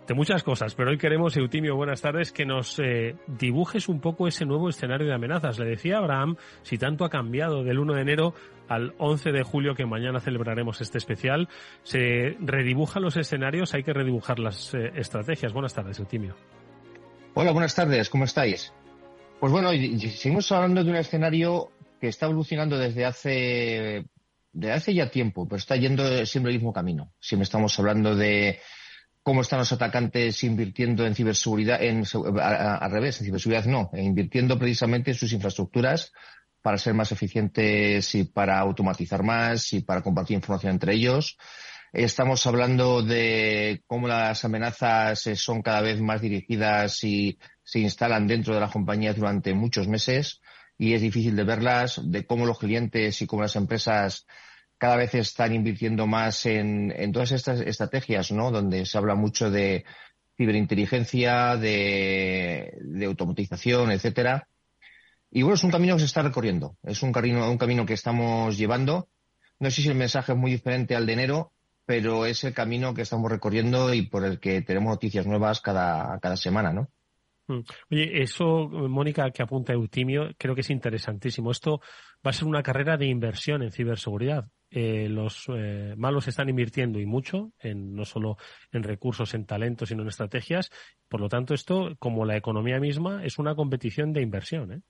[0.06, 4.28] de muchas cosas, pero hoy queremos, Eutimio, buenas tardes, que nos eh, dibujes un poco
[4.28, 5.58] ese nuevo escenario de amenazas.
[5.58, 8.34] Le decía Abraham, si tanto ha cambiado del 1 de enero
[8.68, 11.48] al 11 de julio, que mañana celebraremos este especial,
[11.82, 15.52] se redibujan los escenarios, hay que redibujar las eh, estrategias.
[15.52, 16.36] Buenas tardes, Eutimio.
[17.34, 18.72] Hola, buenas tardes, ¿cómo estáis?
[19.40, 24.06] Pues bueno, seguimos hablando de un escenario que está evolucionando desde hace,
[24.52, 27.12] de hace ya tiempo, pero está yendo siempre el mismo camino.
[27.18, 28.60] Siempre estamos hablando de
[29.26, 32.04] cómo están los atacantes invirtiendo en ciberseguridad, en,
[32.40, 36.12] al revés, en ciberseguridad no, invirtiendo precisamente en sus infraestructuras
[36.62, 41.36] para ser más eficientes y para automatizar más y para compartir información entre ellos.
[41.92, 48.54] Estamos hablando de cómo las amenazas son cada vez más dirigidas y se instalan dentro
[48.54, 50.40] de las compañías durante muchos meses
[50.78, 54.24] y es difícil de verlas, de cómo los clientes y cómo las empresas
[54.78, 58.50] cada vez están invirtiendo más en, todas estas estrategias, ¿no?
[58.50, 59.84] Donde se habla mucho de
[60.36, 64.48] ciberinteligencia, de, automatización, etcétera.
[65.30, 66.76] Y bueno, es un camino que se está recorriendo.
[66.82, 69.08] Es un camino, un camino que estamos llevando.
[69.58, 71.52] No sé si el mensaje es muy diferente al de enero,
[71.86, 76.18] pero es el camino que estamos recorriendo y por el que tenemos noticias nuevas cada,
[76.20, 76.90] cada semana, ¿no?
[77.48, 77.60] Mm.
[77.90, 81.50] Oye, eso, Mónica, que apunta Eutimio, creo que es interesantísimo.
[81.50, 81.80] Esto
[82.26, 84.48] va a ser una carrera de inversión en ciberseguridad.
[84.70, 88.36] Eh, los eh, malos están invirtiendo y mucho, en, no solo
[88.72, 90.70] en recursos, en talentos, sino en estrategias.
[91.08, 94.72] Por lo tanto, esto, como la economía misma, es una competición de inversión.
[94.72, 94.80] ¿eh?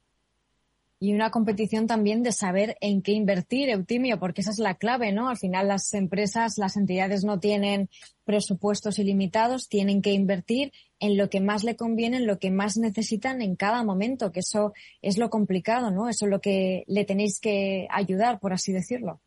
[0.99, 5.13] y una competición también de saber en qué invertir, Eutimio, porque esa es la clave,
[5.13, 5.29] ¿no?
[5.29, 7.91] Al final las empresas, las entidades no tienen
[8.25, 12.79] presupuestos ilimitados, tienen que invertir en lo que más le conviene, en lo que más
[12.79, 14.73] necesitan en cada momento, que eso
[15.03, 16.09] es lo complicado, ¿no?
[16.09, 19.21] Eso es lo que le tenéis que ayudar, por así decirlo.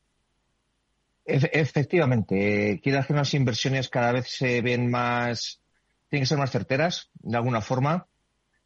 [1.29, 5.61] Efectivamente, quiero hacer unas inversiones cada vez se ven más,
[6.09, 8.07] tienen que ser más certeras, de alguna forma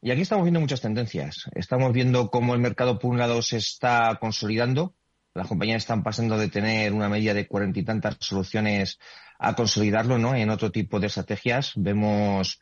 [0.05, 1.49] y aquí estamos viendo muchas tendencias.
[1.55, 4.95] Estamos viendo cómo el mercado, por un lado, se está consolidando.
[5.33, 8.99] Las compañías están pasando de tener una media de cuarenta y tantas soluciones
[9.39, 10.35] a consolidarlo, ¿no?
[10.35, 11.71] En otro tipo de estrategias.
[11.77, 12.59] Vemos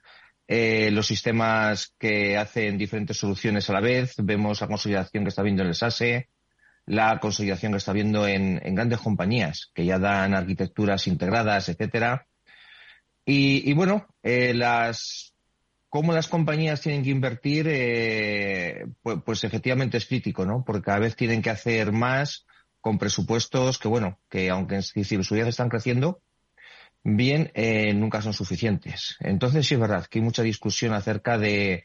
[0.47, 5.41] eh, los sistemas que hacen diferentes soluciones a la vez, vemos la consolidación que está
[5.41, 6.29] viendo en el SASE,
[6.85, 12.27] la consolidación que está viendo en, grandes compañías que ya dan arquitecturas integradas, etcétera.
[13.25, 15.33] Y, bueno, eh, las
[15.89, 20.63] cómo las compañías tienen que invertir, eh, pues, pues, efectivamente es crítico, ¿no?
[20.65, 22.45] Porque cada vez tienen que hacer más
[22.79, 26.21] con presupuestos que, bueno, que aunque en ciberseguridad están creciendo,
[27.03, 29.17] bien, eh, nunca son suficientes.
[29.19, 31.83] Entonces sí es verdad que hay mucha discusión acerca de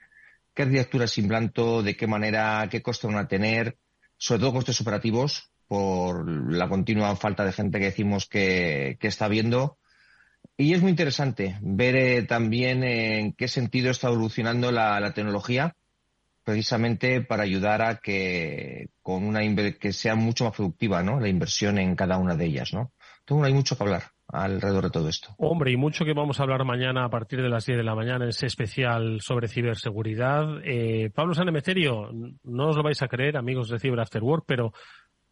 [0.54, 3.76] qué arquitecturas implanto, de qué manera, qué costes van a tener,
[4.18, 9.28] sobre todo costes operativos, por la continua falta de gente que decimos que, que está
[9.28, 9.78] viendo.
[10.56, 15.74] Y es muy interesante ver eh, también en qué sentido está evolucionando la, la, tecnología,
[16.44, 19.40] precisamente para ayudar a que con una
[19.78, 21.20] que sea mucho más productiva, ¿no?
[21.20, 22.92] La inversión en cada una de ellas, ¿no?
[23.20, 25.28] Entonces, hay mucho que hablar alrededor de todo esto.
[25.38, 27.94] Hombre, y mucho que vamos a hablar mañana a partir de las 10 de la
[27.94, 30.60] mañana en ese especial sobre ciberseguridad.
[30.64, 32.10] Eh, Pablo Sanemeterio,
[32.44, 34.72] no os lo vais a creer, amigos de Cyber After Work, pero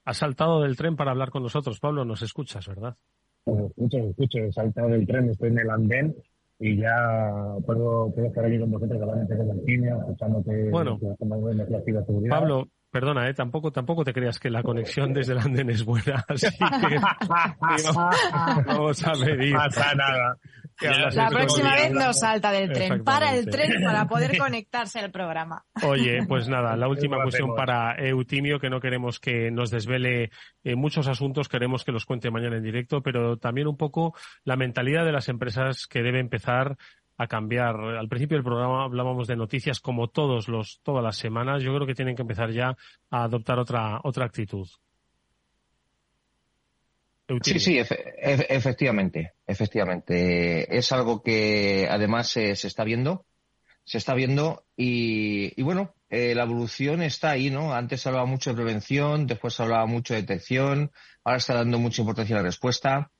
[0.05, 1.81] ha saltado del tren para hablar con nosotros.
[1.81, 2.97] Pablo, nos escuchas, ¿verdad?
[3.45, 6.17] Pues escucho, escucho, he saltado del tren, estoy en el andén
[6.59, 10.99] y ya puedo, puedo estar aquí con vosotros hablando de la línea, escuchándote bueno,
[11.69, 12.31] la ciberseguridad.
[12.31, 13.35] Pablo, Perdona, ¿eh?
[13.35, 17.01] tampoco, tampoco te creas que la conexión desde el andén es buena, así que
[18.69, 19.53] vamos a medir.
[19.53, 20.39] Pasa nada.
[21.13, 25.65] La próxima vez no salta del tren, para el tren para poder conectarse al programa.
[25.83, 30.31] Oye, pues nada, la última cuestión para Eutimio, que no queremos que nos desvele
[30.63, 34.15] eh, muchos asuntos, queremos que los cuente mañana en directo, pero también un poco
[34.45, 36.77] la mentalidad de las empresas que debe empezar
[37.17, 37.77] a cambiar.
[37.77, 41.63] Al principio del programa hablábamos de noticias como todos los, todas las semanas.
[41.63, 42.77] Yo creo que tienen que empezar ya
[43.11, 44.69] a adoptar otra, otra actitud.
[47.43, 50.77] Sí, sí, efectivamente, efectivamente.
[50.77, 53.25] Es algo que además se está viendo,
[53.85, 57.75] se está viendo y, bueno, eh, la evolución está ahí, ¿no?
[57.75, 60.91] Antes se hablaba mucho de prevención, después se hablaba mucho de detección,
[61.23, 63.11] ahora está dando mucha importancia a la respuesta.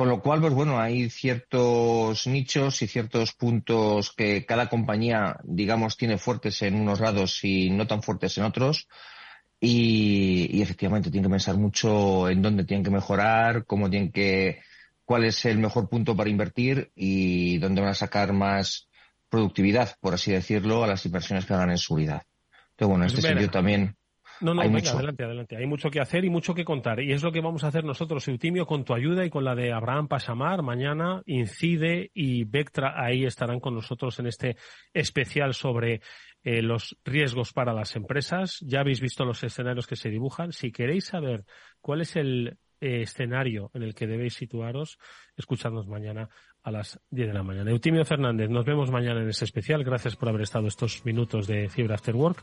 [0.00, 5.98] Con lo cual, pues bueno, hay ciertos nichos y ciertos puntos que cada compañía, digamos,
[5.98, 8.88] tiene fuertes en unos lados y no tan fuertes en otros.
[9.60, 14.62] Y, efectivamente tienen que pensar mucho en dónde tienen que mejorar, cómo tienen que,
[15.04, 18.88] cuál es el mejor punto para invertir y dónde van a sacar más
[19.28, 22.22] productividad, por así decirlo, a las inversiones que hagan en seguridad.
[22.70, 23.96] Entonces, bueno, en pues este sentido también
[24.40, 25.56] no, no, venga, adelante, adelante.
[25.56, 27.00] Hay mucho que hacer y mucho que contar.
[27.00, 29.54] Y es lo que vamos a hacer nosotros, Eutimio, con tu ayuda y con la
[29.54, 30.62] de Abraham Pasamar.
[30.62, 34.56] Mañana Incide y Vectra ahí estarán con nosotros en este
[34.94, 36.00] especial sobre
[36.42, 38.58] eh, los riesgos para las empresas.
[38.60, 40.52] Ya habéis visto los escenarios que se dibujan.
[40.52, 41.44] Si queréis saber
[41.80, 44.98] cuál es el eh, escenario en el que debéis situaros,
[45.36, 46.30] escuchadnos mañana
[46.62, 47.70] a las 10 de la mañana.
[47.70, 49.84] Eutimio Fernández, nos vemos mañana en este especial.
[49.84, 52.42] Gracias por haber estado estos minutos de Cyber After Work.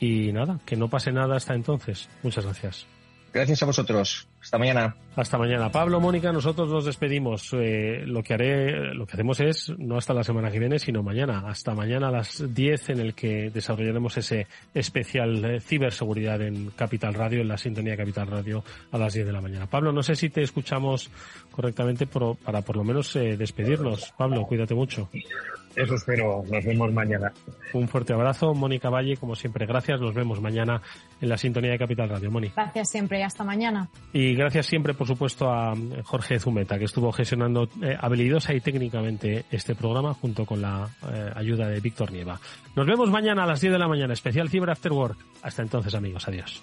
[0.00, 2.08] Y nada, que no pase nada hasta entonces.
[2.22, 2.86] Muchas gracias.
[3.32, 4.29] Gracias a vosotros.
[4.42, 4.96] Hasta mañana.
[5.16, 5.70] Hasta mañana.
[5.70, 7.52] Pablo, Mónica, nosotros nos despedimos.
[7.52, 11.02] Eh, lo que haré, lo que hacemos es no hasta la semana que viene, sino
[11.02, 11.44] mañana.
[11.46, 17.14] Hasta mañana a las 10 en el que desarrollaremos ese especial de ciberseguridad en Capital
[17.14, 19.66] Radio, en la sintonía Capital Radio a las 10 de la mañana.
[19.66, 21.10] Pablo, no sé si te escuchamos
[21.50, 24.12] correctamente para por lo menos eh, despedirnos.
[24.16, 25.10] Pablo, cuídate mucho.
[25.76, 26.42] Eso espero.
[26.50, 27.32] Nos vemos mañana.
[27.72, 28.54] Un fuerte abrazo.
[28.54, 30.00] Mónica Valle, como siempre, gracias.
[30.00, 30.82] Nos vemos mañana
[31.20, 32.30] en la sintonía de Capital Radio.
[32.30, 32.54] Mónica.
[32.56, 33.88] Gracias siempre y hasta mañana.
[34.12, 35.74] Y gracias siempre, por supuesto, a
[36.04, 41.30] Jorge Zumeta, que estuvo gestionando eh, habilidosa y técnicamente este programa junto con la eh,
[41.34, 42.40] ayuda de Víctor Nieva.
[42.76, 45.18] Nos vemos mañana a las 10 de la mañana, especial Cyber After Work.
[45.42, 46.26] Hasta entonces, amigos.
[46.28, 46.62] Adiós.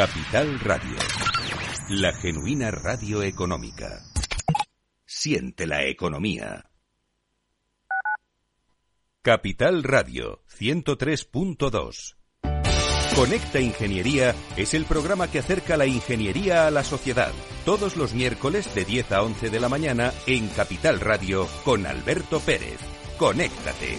[0.00, 0.96] Capital Radio.
[1.90, 4.00] La genuina radio económica.
[5.04, 6.70] Siente la economía.
[9.20, 12.16] Capital Radio 103.2.
[13.14, 17.32] Conecta Ingeniería es el programa que acerca la ingeniería a la sociedad.
[17.66, 22.40] Todos los miércoles de 10 a 11 de la mañana en Capital Radio con Alberto
[22.40, 22.80] Pérez.
[23.18, 23.98] Conéctate.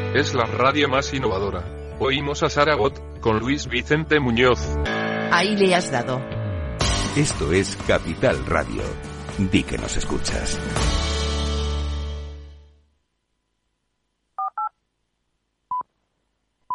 [0.13, 1.63] Es la radio más innovadora.
[1.97, 4.59] Oímos a Saragot, con Luis Vicente Muñoz.
[5.31, 6.21] Ahí le has dado.
[7.15, 8.83] Esto es Capital Radio.
[9.37, 10.59] Di que nos escuchas.